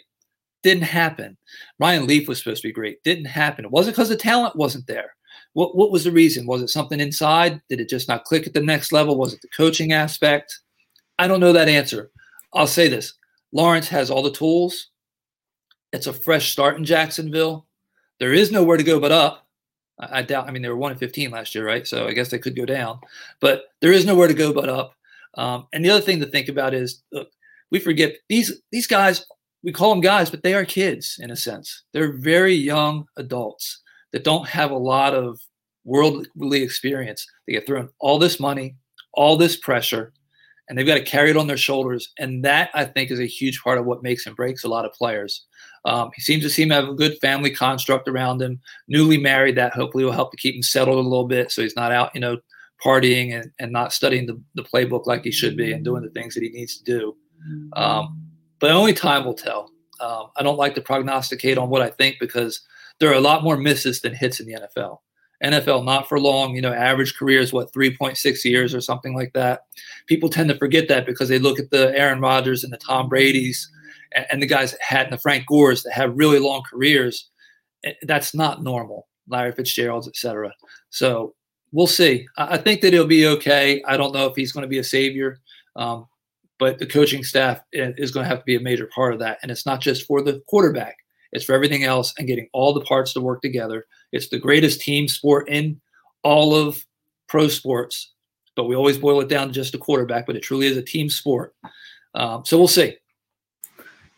Didn't 0.62 0.84
happen. 0.84 1.36
Ryan 1.78 2.06
Leaf 2.06 2.28
was 2.28 2.38
supposed 2.38 2.62
to 2.62 2.68
be 2.68 2.72
great. 2.72 3.02
Didn't 3.02 3.26
happen. 3.26 3.64
It 3.64 3.70
wasn't 3.70 3.96
because 3.96 4.08
the 4.08 4.16
talent 4.16 4.56
wasn't 4.56 4.86
there. 4.86 5.14
What, 5.52 5.76
what 5.76 5.90
was 5.90 6.04
the 6.04 6.12
reason? 6.12 6.46
Was 6.46 6.62
it 6.62 6.70
something 6.70 7.00
inside? 7.00 7.60
Did 7.68 7.80
it 7.80 7.88
just 7.88 8.08
not 8.08 8.24
click 8.24 8.46
at 8.46 8.54
the 8.54 8.62
next 8.62 8.92
level? 8.92 9.18
Was 9.18 9.34
it 9.34 9.40
the 9.42 9.48
coaching 9.48 9.92
aspect? 9.92 10.58
I 11.18 11.28
don't 11.28 11.40
know 11.40 11.52
that 11.52 11.68
answer. 11.68 12.10
I'll 12.52 12.66
say 12.66 12.88
this 12.88 13.14
Lawrence 13.52 13.88
has 13.88 14.10
all 14.10 14.22
the 14.22 14.30
tools. 14.30 14.90
It's 15.92 16.06
a 16.06 16.12
fresh 16.12 16.52
start 16.52 16.76
in 16.76 16.84
Jacksonville. 16.84 17.66
There 18.20 18.32
is 18.32 18.50
nowhere 18.52 18.76
to 18.76 18.82
go 18.82 19.00
but 19.00 19.12
up. 19.12 19.46
I, 19.98 20.18
I 20.18 20.22
doubt, 20.22 20.48
I 20.48 20.50
mean, 20.50 20.62
they 20.62 20.68
were 20.68 20.76
1 20.76 20.92
in 20.92 20.98
15 20.98 21.30
last 21.30 21.54
year, 21.54 21.66
right? 21.66 21.86
So 21.86 22.06
I 22.06 22.12
guess 22.12 22.28
they 22.28 22.38
could 22.38 22.56
go 22.56 22.64
down, 22.64 23.00
but 23.40 23.64
there 23.80 23.92
is 23.92 24.04
nowhere 24.04 24.28
to 24.28 24.34
go 24.34 24.52
but 24.52 24.68
up. 24.68 24.95
Um, 25.36 25.66
and 25.72 25.84
the 25.84 25.90
other 25.90 26.00
thing 26.00 26.20
to 26.20 26.26
think 26.26 26.48
about 26.48 26.74
is 26.74 27.02
look, 27.12 27.28
we 27.70 27.78
forget 27.78 28.16
these 28.28 28.60
these 28.72 28.86
guys. 28.86 29.24
We 29.62 29.72
call 29.72 29.90
them 29.90 30.00
guys, 30.00 30.30
but 30.30 30.42
they 30.42 30.54
are 30.54 30.64
kids 30.64 31.18
in 31.20 31.30
a 31.30 31.36
sense. 31.36 31.82
They're 31.92 32.12
very 32.12 32.54
young 32.54 33.06
adults 33.16 33.82
that 34.12 34.22
don't 34.22 34.46
have 34.48 34.70
a 34.70 34.78
lot 34.78 35.12
of 35.12 35.40
worldly 35.84 36.62
experience. 36.62 37.26
They 37.46 37.54
get 37.54 37.66
thrown 37.66 37.88
all 37.98 38.18
this 38.18 38.38
money, 38.38 38.76
all 39.14 39.36
this 39.36 39.56
pressure, 39.56 40.12
and 40.68 40.78
they've 40.78 40.86
got 40.86 40.94
to 40.94 41.02
carry 41.04 41.30
it 41.30 41.36
on 41.36 41.46
their 41.46 41.56
shoulders. 41.56 42.12
And 42.18 42.44
that 42.44 42.70
I 42.74 42.84
think 42.84 43.10
is 43.10 43.18
a 43.18 43.26
huge 43.26 43.60
part 43.62 43.78
of 43.78 43.86
what 43.86 44.02
makes 44.02 44.26
and 44.26 44.36
breaks 44.36 44.64
a 44.64 44.68
lot 44.68 44.84
of 44.84 44.92
players. 44.92 45.44
Um, 45.84 46.10
he 46.14 46.22
seems 46.22 46.42
to 46.42 46.50
seem 46.50 46.68
to 46.68 46.74
have 46.74 46.88
a 46.88 46.94
good 46.94 47.18
family 47.20 47.50
construct 47.50 48.08
around 48.08 48.42
him. 48.42 48.60
Newly 48.88 49.18
married, 49.18 49.56
that 49.56 49.72
hopefully 49.72 50.04
will 50.04 50.12
help 50.12 50.30
to 50.32 50.36
keep 50.36 50.54
him 50.54 50.62
settled 50.62 50.98
a 50.98 51.08
little 51.08 51.28
bit, 51.28 51.50
so 51.50 51.62
he's 51.62 51.76
not 51.76 51.92
out, 51.92 52.10
you 52.14 52.20
know, 52.20 52.38
partying 52.84 53.34
and, 53.34 53.50
and 53.58 53.72
not 53.72 53.92
studying 53.92 54.26
the, 54.26 54.40
the 54.54 54.62
playbook 54.62 55.06
like 55.06 55.24
he 55.24 55.30
should 55.30 55.56
be 55.56 55.72
and 55.72 55.84
doing 55.84 56.02
the 56.02 56.10
things 56.10 56.34
that 56.34 56.42
he 56.42 56.50
needs 56.50 56.76
to 56.78 56.84
do. 56.84 57.16
Um, 57.74 58.22
but 58.58 58.70
only 58.70 58.92
time 58.92 59.24
will 59.24 59.34
tell. 59.34 59.70
Um, 60.00 60.26
I 60.36 60.42
don't 60.42 60.58
like 60.58 60.74
to 60.74 60.80
prognosticate 60.80 61.58
on 61.58 61.70
what 61.70 61.82
I 61.82 61.90
think 61.90 62.16
because 62.20 62.60
there 62.98 63.10
are 63.10 63.14
a 63.14 63.20
lot 63.20 63.42
more 63.42 63.56
misses 63.56 64.00
than 64.00 64.14
hits 64.14 64.40
in 64.40 64.46
the 64.46 64.54
NFL. 64.54 64.98
NFL 65.44 65.84
not 65.84 66.08
for 66.08 66.18
long, 66.18 66.54
you 66.54 66.62
know, 66.62 66.72
average 66.72 67.14
career 67.14 67.40
is 67.40 67.52
what 67.52 67.72
3.6 67.72 68.44
years 68.44 68.74
or 68.74 68.80
something 68.80 69.14
like 69.14 69.32
that. 69.34 69.62
People 70.06 70.28
tend 70.28 70.48
to 70.48 70.58
forget 70.58 70.88
that 70.88 71.04
because 71.04 71.28
they 71.28 71.38
look 71.38 71.58
at 71.58 71.70
the 71.70 71.96
Aaron 71.96 72.20
Rodgers 72.20 72.64
and 72.64 72.72
the 72.72 72.78
Tom 72.78 73.08
Brady's 73.08 73.70
and, 74.14 74.26
and 74.30 74.42
the 74.42 74.46
guys 74.46 74.72
that 74.72 74.80
had 74.80 75.06
and 75.06 75.12
the 75.12 75.18
Frank 75.20 75.46
Gores 75.46 75.82
that 75.82 75.92
have 75.92 76.16
really 76.16 76.38
long 76.38 76.62
careers. 76.68 77.28
Eh, 77.84 77.92
that's 78.02 78.34
not 78.34 78.62
normal. 78.62 79.08
Larry 79.28 79.52
Fitzgerald's, 79.52 80.08
etc. 80.08 80.52
So 80.90 81.34
we'll 81.76 81.86
see. 81.86 82.26
I 82.38 82.56
think 82.56 82.80
that 82.80 82.94
he'll 82.94 83.06
be 83.06 83.26
okay. 83.26 83.82
I 83.86 83.98
don't 83.98 84.14
know 84.14 84.26
if 84.26 84.34
he's 84.34 84.50
going 84.50 84.62
to 84.62 84.68
be 84.68 84.78
a 84.78 84.84
savior, 84.84 85.40
um, 85.76 86.06
but 86.58 86.78
the 86.78 86.86
coaching 86.86 87.22
staff 87.22 87.60
is 87.70 88.10
going 88.10 88.24
to 88.24 88.28
have 88.28 88.38
to 88.38 88.44
be 88.46 88.56
a 88.56 88.60
major 88.60 88.88
part 88.94 89.12
of 89.12 89.18
that. 89.18 89.38
And 89.42 89.50
it's 89.50 89.66
not 89.66 89.82
just 89.82 90.06
for 90.06 90.22
the 90.22 90.42
quarterback; 90.48 90.96
It's 91.32 91.44
for 91.44 91.54
everything 91.54 91.84
else 91.84 92.14
and 92.16 92.26
getting 92.26 92.48
all 92.54 92.72
the 92.72 92.80
parts 92.80 93.12
to 93.12 93.20
work 93.20 93.42
together. 93.42 93.84
It's 94.10 94.28
the 94.28 94.38
greatest 94.38 94.80
team 94.80 95.06
sport 95.06 95.50
in 95.50 95.78
all 96.22 96.54
of 96.54 96.82
pro 97.28 97.46
sports, 97.48 98.12
but 98.54 98.64
we 98.64 98.74
always 98.74 98.96
boil 98.96 99.20
it 99.20 99.28
down 99.28 99.48
to 99.48 99.52
just 99.52 99.74
a 99.74 99.78
quarterback, 99.78 100.26
but 100.26 100.34
it 100.34 100.40
truly 100.40 100.66
is 100.66 100.78
a 100.78 100.82
team 100.82 101.10
sport. 101.10 101.54
Um, 102.14 102.42
so 102.46 102.56
we'll 102.56 102.68
see. 102.68 102.96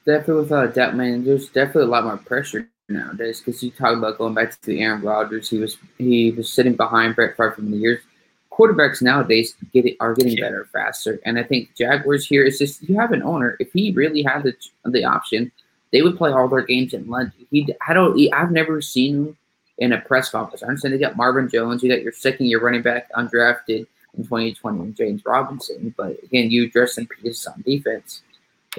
Definitely 0.06 0.42
without 0.42 0.66
a 0.66 0.68
doubt, 0.68 0.94
man. 0.94 1.24
There's 1.24 1.48
definitely 1.48 1.82
a 1.82 1.86
lot 1.86 2.04
more 2.04 2.18
pressure 2.18 2.70
nowadays 2.88 3.40
because 3.40 3.62
you 3.62 3.70
talk 3.70 3.96
about 3.96 4.18
going 4.18 4.34
back 4.34 4.50
to 4.50 4.66
the 4.66 4.80
Aaron 4.80 5.02
Rodgers. 5.02 5.48
He 5.48 5.58
was 5.58 5.76
he 5.98 6.30
was 6.32 6.52
sitting 6.52 6.74
behind 6.74 7.16
Brett 7.16 7.36
Favre 7.36 7.52
for 7.52 7.62
many 7.62 7.78
years. 7.78 8.02
Quarterbacks 8.50 9.00
nowadays 9.00 9.54
get 9.72 9.86
it, 9.86 9.96
are 10.00 10.14
getting 10.14 10.36
better 10.36 10.68
faster, 10.72 11.20
and 11.24 11.38
I 11.38 11.44
think 11.44 11.74
Jaguars 11.76 12.26
here 12.26 12.44
is 12.44 12.58
just 12.58 12.82
you 12.82 12.98
have 12.98 13.12
an 13.12 13.22
owner. 13.22 13.56
If 13.60 13.72
he 13.72 13.92
really 13.92 14.22
had 14.22 14.42
the 14.42 14.54
the 14.84 15.04
option, 15.04 15.52
they 15.92 16.02
would 16.02 16.16
play 16.16 16.32
all 16.32 16.48
their 16.48 16.62
games 16.62 16.92
in 16.94 17.08
London. 17.08 17.46
He 17.50 17.72
I 17.86 17.92
don't 17.92 18.18
I've 18.32 18.50
never 18.50 18.80
seen 18.80 19.14
him 19.14 19.36
in 19.78 19.92
a 19.92 20.00
press 20.00 20.30
conference. 20.30 20.62
I 20.62 20.66
understand 20.66 20.94
they 20.94 20.98
got 20.98 21.16
Marvin 21.16 21.48
Jones, 21.48 21.82
you 21.82 21.90
got 21.90 22.02
your 22.02 22.12
second 22.12 22.46
year 22.46 22.60
running 22.60 22.82
back 22.82 23.10
undrafted 23.12 23.86
in 24.16 24.24
2020 24.24 24.80
and 24.80 24.96
James 24.96 25.22
Robinson, 25.24 25.94
but 25.96 26.18
again, 26.24 26.50
you 26.50 26.68
dress 26.68 26.98
in 26.98 27.06
pieces 27.06 27.46
on 27.46 27.62
defense. 27.62 28.22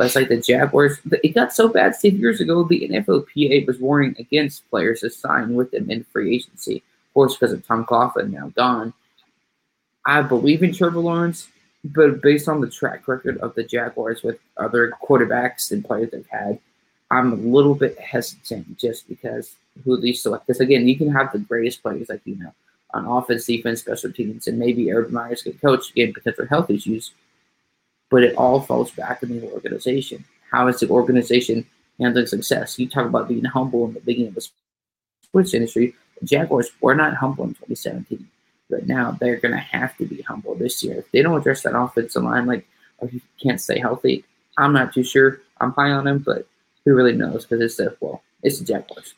It's 0.05 0.15
like 0.15 0.29
the 0.29 0.37
Jaguars. 0.37 0.99
It 1.23 1.35
got 1.35 1.53
so 1.53 1.67
bad. 1.67 1.95
Six 1.95 2.15
years 2.15 2.41
ago, 2.41 2.63
the 2.63 2.87
NFLPA 2.89 3.67
was 3.67 3.79
warning 3.79 4.15
against 4.19 4.69
players 4.69 5.01
to 5.01 5.09
sign 5.09 5.53
with 5.53 5.71
them 5.71 5.89
in 5.89 6.03
free 6.05 6.35
agency. 6.35 6.77
Of 6.77 7.13
course, 7.13 7.35
because 7.35 7.53
of 7.53 7.65
Tom 7.65 7.85
Coughlin 7.85 8.31
now 8.31 8.49
gone. 8.49 8.93
I 10.05 10.21
believe 10.21 10.63
in 10.63 10.73
Trevor 10.73 10.99
Lawrence, 10.99 11.47
but 11.83 12.21
based 12.21 12.47
on 12.47 12.61
the 12.61 12.69
track 12.69 13.07
record 13.07 13.37
of 13.39 13.55
the 13.55 13.63
Jaguars 13.63 14.23
with 14.23 14.39
other 14.57 14.93
quarterbacks 15.03 15.71
and 15.71 15.83
players 15.83 16.11
they've 16.11 16.25
had, 16.29 16.59
I'm 17.11 17.33
a 17.33 17.35
little 17.35 17.75
bit 17.75 17.99
hesitant 17.99 18.77
just 18.77 19.07
because 19.07 19.55
who 19.83 19.97
they 19.97 20.13
select. 20.13 20.47
Because 20.47 20.61
again, 20.61 20.87
you 20.87 20.97
can 20.97 21.11
have 21.11 21.31
the 21.31 21.39
greatest 21.39 21.81
players 21.81 22.09
like 22.09 22.21
you 22.25 22.35
know 22.35 22.53
on 22.93 23.05
offense, 23.05 23.45
defense, 23.45 23.81
special 23.81 24.11
teams, 24.11 24.47
and 24.47 24.57
maybe 24.57 24.91
Urban 24.91 25.13
Meyer's 25.13 25.43
get 25.43 25.61
coach 25.61 25.91
again 25.91 26.13
of 26.25 26.49
health 26.49 26.69
issues. 26.69 27.11
But 28.09 28.23
it 28.23 28.35
all 28.35 28.61
falls 28.61 28.91
back 28.91 29.21
on 29.23 29.29
the 29.29 29.51
organization. 29.51 30.25
How 30.51 30.67
is 30.67 30.79
the 30.79 30.89
organization 30.89 31.65
handling 31.99 32.27
success? 32.27 32.79
You 32.79 32.89
talk 32.89 33.05
about 33.05 33.27
being 33.27 33.45
humble 33.45 33.85
in 33.85 33.93
the 33.93 33.99
beginning 33.99 34.29
of 34.29 34.35
the 34.35 34.47
sports 35.23 35.53
industry. 35.53 35.93
The 36.19 36.25
Jaguars 36.25 36.71
were 36.81 36.95
not 36.95 37.15
humble 37.15 37.45
in 37.45 37.51
2017. 37.51 38.27
But 38.69 38.87
now 38.87 39.17
they're 39.19 39.37
going 39.37 39.53
to 39.53 39.57
have 39.57 39.97
to 39.97 40.05
be 40.05 40.21
humble 40.21 40.55
this 40.55 40.83
year. 40.83 40.99
If 40.99 41.11
they 41.11 41.21
don't 41.21 41.37
address 41.37 41.63
that 41.63 41.77
offensive 41.77 42.23
line, 42.23 42.45
like, 42.45 42.67
or 42.99 43.07
he 43.07 43.21
can't 43.41 43.61
stay 43.61 43.79
healthy, 43.79 44.23
I'm 44.57 44.73
not 44.73 44.93
too 44.93 45.03
sure. 45.03 45.41
I'm 45.59 45.71
high 45.71 45.91
on 45.91 46.07
him, 46.07 46.19
but 46.19 46.47
who 46.85 46.93
really 46.93 47.13
knows? 47.13 47.45
Because 47.45 47.61
it's 47.61 47.77
the, 47.77 47.95
well, 47.99 48.21
it's 48.43 48.59
the 48.59 48.65
Jaguars. 48.65 49.15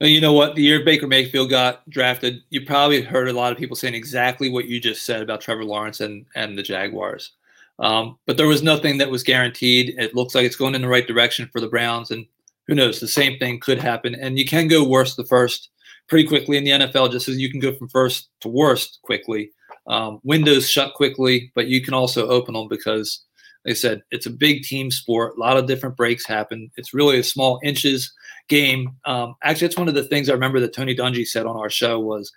You 0.00 0.20
know 0.20 0.32
what? 0.32 0.54
The 0.54 0.62
year 0.62 0.84
Baker 0.84 1.06
Mayfield 1.06 1.50
got 1.50 1.88
drafted, 1.88 2.42
you 2.50 2.64
probably 2.64 3.00
heard 3.00 3.28
a 3.28 3.32
lot 3.32 3.52
of 3.52 3.58
people 3.58 3.76
saying 3.76 3.94
exactly 3.94 4.50
what 4.50 4.66
you 4.66 4.80
just 4.80 5.06
said 5.06 5.22
about 5.22 5.40
Trevor 5.40 5.64
Lawrence 5.64 6.00
and, 6.00 6.26
and 6.34 6.58
the 6.58 6.62
Jaguars. 6.62 7.32
Um, 7.78 8.18
but 8.26 8.36
there 8.36 8.46
was 8.46 8.62
nothing 8.62 8.98
that 8.98 9.10
was 9.10 9.22
guaranteed. 9.22 9.94
It 9.98 10.14
looks 10.14 10.34
like 10.34 10.44
it's 10.44 10.56
going 10.56 10.74
in 10.74 10.82
the 10.82 10.88
right 10.88 11.06
direction 11.06 11.48
for 11.52 11.60
the 11.60 11.68
Browns, 11.68 12.10
and 12.10 12.26
who 12.66 12.74
knows? 12.74 13.00
The 13.00 13.08
same 13.08 13.38
thing 13.38 13.60
could 13.60 13.78
happen, 13.78 14.14
and 14.14 14.38
you 14.38 14.44
can 14.44 14.68
go 14.68 14.86
worse 14.86 15.16
the 15.16 15.24
first 15.24 15.70
pretty 16.08 16.28
quickly 16.28 16.56
in 16.56 16.64
the 16.64 16.70
NFL, 16.70 17.10
just 17.12 17.28
as 17.28 17.38
you 17.38 17.50
can 17.50 17.60
go 17.60 17.72
from 17.72 17.88
first 17.88 18.28
to 18.40 18.48
worst 18.48 19.00
quickly. 19.02 19.50
Um, 19.86 20.20
windows 20.22 20.68
shut 20.68 20.94
quickly, 20.94 21.50
but 21.54 21.66
you 21.66 21.82
can 21.82 21.94
also 21.94 22.28
open 22.28 22.54
them 22.54 22.68
because, 22.68 23.22
like 23.64 23.72
I 23.72 23.74
said, 23.74 24.02
it's 24.10 24.26
a 24.26 24.30
big 24.30 24.62
team 24.62 24.90
sport. 24.90 25.36
A 25.36 25.40
lot 25.40 25.56
of 25.56 25.66
different 25.66 25.96
breaks 25.96 26.26
happen. 26.26 26.70
It's 26.76 26.94
really 26.94 27.18
a 27.18 27.24
small 27.24 27.60
inches 27.62 28.12
game. 28.48 28.96
Um, 29.04 29.34
actually, 29.42 29.66
it's 29.66 29.76
one 29.76 29.88
of 29.88 29.94
the 29.94 30.04
things 30.04 30.28
I 30.28 30.34
remember 30.34 30.60
that 30.60 30.74
Tony 30.74 30.94
Dungy 30.94 31.26
said 31.26 31.46
on 31.46 31.56
our 31.56 31.70
show 31.70 32.00
was, 32.00 32.32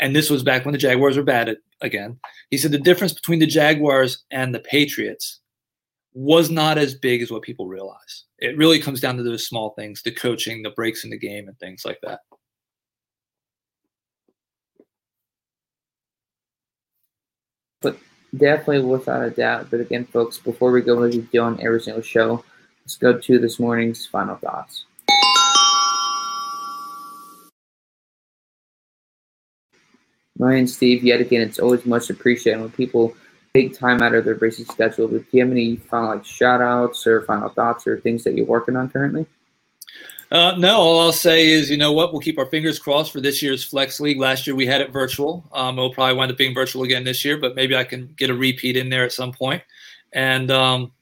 and 0.00 0.16
this 0.16 0.30
was 0.30 0.42
back 0.42 0.64
when 0.64 0.72
the 0.72 0.78
Jaguars 0.78 1.16
were 1.16 1.22
bad 1.22 1.48
at, 1.48 1.58
again. 1.82 2.18
He 2.50 2.58
said 2.58 2.72
the 2.72 2.78
difference 2.78 3.12
between 3.12 3.38
the 3.38 3.46
Jaguars 3.46 4.24
and 4.30 4.54
the 4.54 4.60
Patriots 4.60 5.40
was 6.12 6.50
not 6.50 6.78
as 6.78 6.94
big 6.94 7.22
as 7.22 7.30
what 7.30 7.42
people 7.42 7.68
realize. 7.68 8.24
It 8.38 8.56
really 8.56 8.80
comes 8.80 9.00
down 9.00 9.16
to 9.18 9.22
those 9.22 9.46
small 9.46 9.70
things, 9.70 10.02
the 10.02 10.10
coaching, 10.10 10.62
the 10.62 10.70
breaks 10.70 11.04
in 11.04 11.10
the 11.10 11.18
game, 11.18 11.46
and 11.46 11.58
things 11.58 11.84
like 11.84 11.98
that. 12.02 12.20
But 17.82 17.98
definitely 18.36 18.82
without 18.82 19.22
a 19.22 19.30
doubt. 19.30 19.70
But 19.70 19.80
again, 19.80 20.06
folks, 20.06 20.38
before 20.38 20.72
we 20.72 20.80
go 20.80 21.02
into 21.02 21.18
doing 21.18 21.62
every 21.62 21.80
single 21.80 22.02
show, 22.02 22.44
let's 22.82 22.96
go 22.96 23.18
to 23.18 23.38
this 23.38 23.60
morning's 23.60 24.06
final 24.06 24.36
thoughts. 24.36 24.86
Ryan, 30.40 30.66
Steve, 30.66 31.04
yet 31.04 31.20
again, 31.20 31.42
it's 31.42 31.58
always 31.58 31.84
much 31.84 32.08
appreciated 32.10 32.60
when 32.60 32.70
people 32.70 33.14
take 33.54 33.78
time 33.78 34.00
out 34.02 34.14
of 34.14 34.24
their 34.24 34.34
busy 34.34 34.64
schedule. 34.64 35.08
But 35.08 35.30
do 35.30 35.36
you 35.36 35.42
have 35.42 35.50
any 35.50 35.76
final 35.76 36.08
like 36.08 36.24
shout 36.24 36.62
outs 36.62 37.06
or 37.06 37.22
final 37.22 37.50
thoughts 37.50 37.86
or 37.86 38.00
things 38.00 38.24
that 38.24 38.34
you're 38.34 38.46
working 38.46 38.76
on 38.76 38.88
currently? 38.88 39.26
Uh, 40.30 40.54
no, 40.56 40.76
all 40.76 41.00
I'll 41.00 41.12
say 41.12 41.48
is, 41.48 41.68
you 41.68 41.76
know 41.76 41.92
what? 41.92 42.12
We'll 42.12 42.20
keep 42.20 42.38
our 42.38 42.46
fingers 42.46 42.78
crossed 42.78 43.12
for 43.12 43.20
this 43.20 43.42
year's 43.42 43.64
Flex 43.64 43.98
League. 43.98 44.18
Last 44.18 44.46
year 44.46 44.54
we 44.54 44.64
had 44.64 44.80
it 44.80 44.92
virtual. 44.92 45.44
Um, 45.52 45.76
it'll 45.76 45.92
probably 45.92 46.14
wind 46.14 46.30
up 46.30 46.38
being 46.38 46.54
virtual 46.54 46.84
again 46.84 47.02
this 47.02 47.24
year, 47.24 47.36
but 47.36 47.56
maybe 47.56 47.76
I 47.76 47.82
can 47.82 48.14
get 48.16 48.30
a 48.30 48.34
repeat 48.34 48.76
in 48.76 48.88
there 48.88 49.04
at 49.04 49.12
some 49.12 49.32
point. 49.32 49.62
And 50.12 50.50
um, 50.52 50.92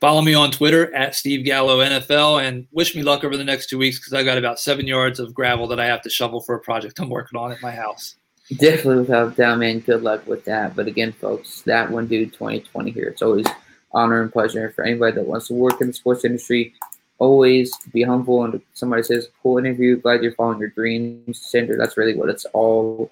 follow 0.00 0.22
me 0.22 0.34
on 0.34 0.50
Twitter 0.50 0.92
at 0.92 1.14
Steve 1.14 1.44
Gallo 1.44 1.78
NFL 1.78 2.44
and 2.44 2.66
wish 2.72 2.96
me 2.96 3.02
luck 3.04 3.22
over 3.22 3.36
the 3.36 3.44
next 3.44 3.68
two 3.68 3.78
weeks 3.78 4.00
because 4.00 4.12
I 4.12 4.24
got 4.24 4.38
about 4.38 4.58
seven 4.58 4.88
yards 4.88 5.20
of 5.20 5.32
gravel 5.32 5.68
that 5.68 5.78
I 5.78 5.86
have 5.86 6.02
to 6.02 6.10
shovel 6.10 6.40
for 6.40 6.56
a 6.56 6.60
project 6.60 6.98
I'm 6.98 7.08
working 7.08 7.38
on 7.38 7.52
at 7.52 7.62
my 7.62 7.70
house. 7.70 8.16
Definitely 8.50 8.98
without 8.98 9.36
doubt, 9.36 9.58
man. 9.58 9.80
Good 9.80 10.02
luck 10.02 10.26
with 10.26 10.44
that. 10.44 10.76
But 10.76 10.86
again, 10.86 11.12
folks, 11.12 11.62
that 11.62 11.90
one 11.90 12.06
dude 12.06 12.32
2020 12.34 12.90
here. 12.90 13.08
It's 13.08 13.22
always 13.22 13.46
honor 13.92 14.20
and 14.22 14.32
pleasure 14.32 14.70
for 14.70 14.84
anybody 14.84 15.14
that 15.14 15.26
wants 15.26 15.48
to 15.48 15.54
work 15.54 15.80
in 15.80 15.86
the 15.86 15.92
sports 15.92 16.24
industry. 16.24 16.74
Always 17.18 17.74
be 17.92 18.02
humble. 18.02 18.44
And 18.44 18.60
somebody 18.74 19.02
says 19.02 19.28
cool 19.42 19.56
interview. 19.56 19.96
Glad 19.96 20.22
you're 20.22 20.34
following 20.34 20.58
your 20.58 20.68
dreams 20.70 21.40
center 21.40 21.76
that's 21.78 21.96
really 21.96 22.14
what 22.14 22.28
it's 22.28 22.44
all 22.52 23.10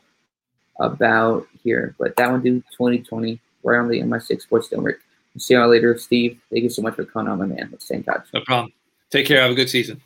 about 0.79 1.47
here. 1.63 1.95
But 1.99 2.17
that 2.17 2.31
one 2.31 2.43
dude 2.43 2.65
2020 2.73 3.41
right 3.63 3.79
on 3.79 3.89
the 3.89 4.01
mi6 4.01 4.43
sports 4.43 4.71
network. 4.71 5.01
See 5.39 5.55
y'all 5.55 5.71
later. 5.71 5.97
Steve 5.97 6.39
thank 6.51 6.65
you 6.65 6.71
so 6.71 6.83
much 6.83 6.95
for 6.95 7.07
coming 7.07 7.33
on 7.33 7.39
my 7.39 7.47
man. 7.47 7.69
Let's 7.71 7.87
stay 7.87 7.97
in 7.97 8.05
touch. 8.05 8.27
No 8.35 8.43
problem. 8.43 8.73
Take 9.09 9.27
care. 9.27 9.41
Have 9.41 9.53
a 9.53 9.55
good 9.55 9.71
season 9.71 10.03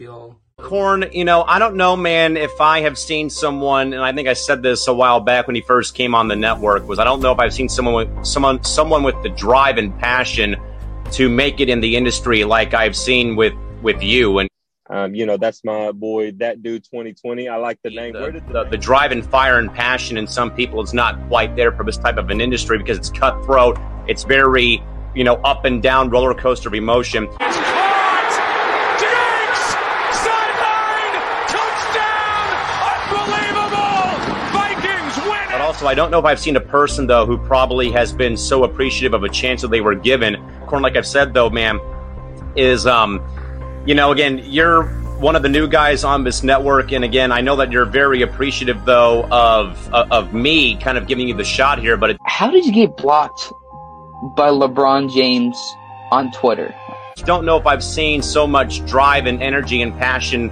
is 0.00 0.06
y'all? 0.06 0.36
Corn, 0.58 1.06
you 1.12 1.24
know, 1.24 1.42
I 1.42 1.58
don't 1.58 1.76
know, 1.76 1.96
man, 1.96 2.36
if 2.36 2.60
I 2.60 2.82
have 2.82 2.98
seen 2.98 3.30
someone, 3.30 3.94
and 3.94 4.02
I 4.02 4.12
think 4.12 4.28
I 4.28 4.34
said 4.34 4.62
this 4.62 4.88
a 4.88 4.94
while 4.94 5.20
back 5.20 5.46
when 5.46 5.56
he 5.56 5.62
first 5.62 5.94
came 5.94 6.14
on 6.14 6.28
the 6.28 6.36
network, 6.36 6.86
was 6.86 6.98
I 6.98 7.04
don't 7.04 7.22
know 7.22 7.32
if 7.32 7.38
I've 7.38 7.54
seen 7.54 7.68
someone 7.68 7.94
with 7.94 8.26
someone 8.26 8.62
someone 8.62 9.02
with 9.02 9.20
the 9.22 9.30
drive 9.30 9.78
and 9.78 9.98
passion 9.98 10.56
to 11.12 11.28
make 11.30 11.60
it 11.60 11.70
in 11.70 11.80
the 11.80 11.96
industry 11.96 12.44
like 12.44 12.74
I've 12.74 12.94
seen 12.94 13.36
with 13.36 13.54
with 13.80 14.02
you. 14.02 14.40
And 14.40 14.50
um, 14.90 15.14
you 15.14 15.24
know, 15.24 15.38
that's 15.38 15.64
my 15.64 15.92
boy, 15.92 16.32
that 16.32 16.62
dude 16.62 16.84
2020. 16.84 17.48
I 17.48 17.56
like 17.56 17.78
the 17.82 17.90
name. 17.90 18.12
The, 18.12 18.42
the, 18.52 18.64
the, 18.64 18.76
drive 18.76 19.12
and 19.12 19.24
fire 19.24 19.58
and 19.58 19.72
passion 19.72 20.18
in 20.18 20.26
some 20.26 20.50
people 20.50 20.82
is 20.82 20.92
not 20.92 21.16
quite 21.28 21.56
there 21.56 21.72
for 21.72 21.84
this 21.84 21.96
type 21.96 22.18
of 22.18 22.28
an 22.28 22.42
industry 22.42 22.76
because 22.76 22.98
it's 22.98 23.08
cutthroat. 23.08 23.78
It's 24.08 24.24
very, 24.24 24.82
you 25.14 25.24
know, 25.24 25.36
up 25.36 25.64
and 25.64 25.82
down 25.82 26.10
roller 26.10 26.34
coaster 26.34 26.68
of 26.68 26.74
emotion. 26.74 27.28
So 35.80 35.86
I 35.86 35.94
don't 35.94 36.10
know 36.10 36.18
if 36.18 36.26
I've 36.26 36.38
seen 36.38 36.56
a 36.56 36.60
person 36.60 37.06
though 37.06 37.24
who 37.24 37.38
probably 37.38 37.90
has 37.92 38.12
been 38.12 38.36
so 38.36 38.64
appreciative 38.64 39.14
of 39.14 39.24
a 39.24 39.30
chance 39.30 39.62
that 39.62 39.68
they 39.68 39.80
were 39.80 39.94
given. 39.94 40.36
Corn, 40.66 40.82
like 40.82 40.94
I've 40.94 41.06
said 41.06 41.32
though, 41.32 41.48
man, 41.48 41.80
is 42.54 42.86
um, 42.86 43.24
you 43.86 43.94
know, 43.94 44.12
again, 44.12 44.42
you're 44.44 44.84
one 45.20 45.36
of 45.36 45.42
the 45.42 45.48
new 45.48 45.66
guys 45.66 46.04
on 46.04 46.22
this 46.22 46.42
network, 46.42 46.92
and 46.92 47.02
again, 47.02 47.32
I 47.32 47.40
know 47.40 47.56
that 47.56 47.72
you're 47.72 47.86
very 47.86 48.20
appreciative 48.20 48.84
though 48.84 49.24
of 49.30 49.94
of, 49.94 50.12
of 50.12 50.34
me 50.34 50.76
kind 50.76 50.98
of 50.98 51.06
giving 51.06 51.26
you 51.26 51.34
the 51.34 51.44
shot 51.44 51.78
here. 51.78 51.96
But 51.96 52.10
it, 52.10 52.18
how 52.26 52.50
did 52.50 52.66
you 52.66 52.72
get 52.72 52.98
blocked 52.98 53.50
by 54.36 54.50
LeBron 54.50 55.10
James 55.14 55.56
on 56.12 56.30
Twitter? 56.32 56.74
don't 57.24 57.46
know 57.46 57.56
if 57.56 57.66
I've 57.66 57.82
seen 57.82 58.20
so 58.20 58.46
much 58.46 58.84
drive 58.84 59.24
and 59.24 59.42
energy 59.42 59.80
and 59.80 59.96
passion 59.96 60.50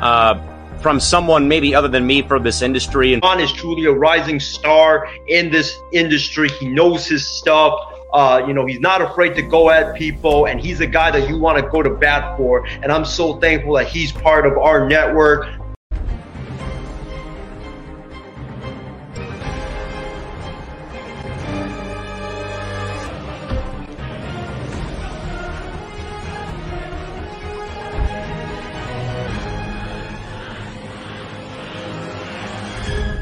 uh, 0.00 0.34
from 0.82 1.00
someone 1.00 1.48
maybe 1.48 1.74
other 1.74 1.88
than 1.88 2.06
me 2.06 2.22
for 2.22 2.38
this 2.38 2.60
industry. 2.60 3.14
And 3.14 3.22
John 3.22 3.40
is 3.40 3.52
truly 3.52 3.86
a 3.86 3.92
rising 3.92 4.40
star 4.40 5.08
in 5.28 5.50
this 5.50 5.80
industry. 5.92 6.48
He 6.48 6.68
knows 6.68 7.06
his 7.06 7.26
stuff. 7.26 7.74
Uh, 8.12 8.44
you 8.46 8.52
know, 8.52 8.66
he's 8.66 8.80
not 8.80 9.00
afraid 9.00 9.34
to 9.36 9.42
go 9.42 9.70
at 9.70 9.94
people, 9.96 10.46
and 10.46 10.60
he's 10.60 10.80
a 10.80 10.86
guy 10.86 11.10
that 11.10 11.28
you 11.30 11.38
want 11.38 11.56
to 11.56 11.70
go 11.70 11.82
to 11.82 11.88
bat 11.88 12.36
for. 12.36 12.66
And 12.66 12.92
I'm 12.92 13.06
so 13.06 13.36
thankful 13.40 13.74
that 13.74 13.86
he's 13.86 14.12
part 14.12 14.44
of 14.44 14.58
our 14.58 14.86
network. 14.86 15.46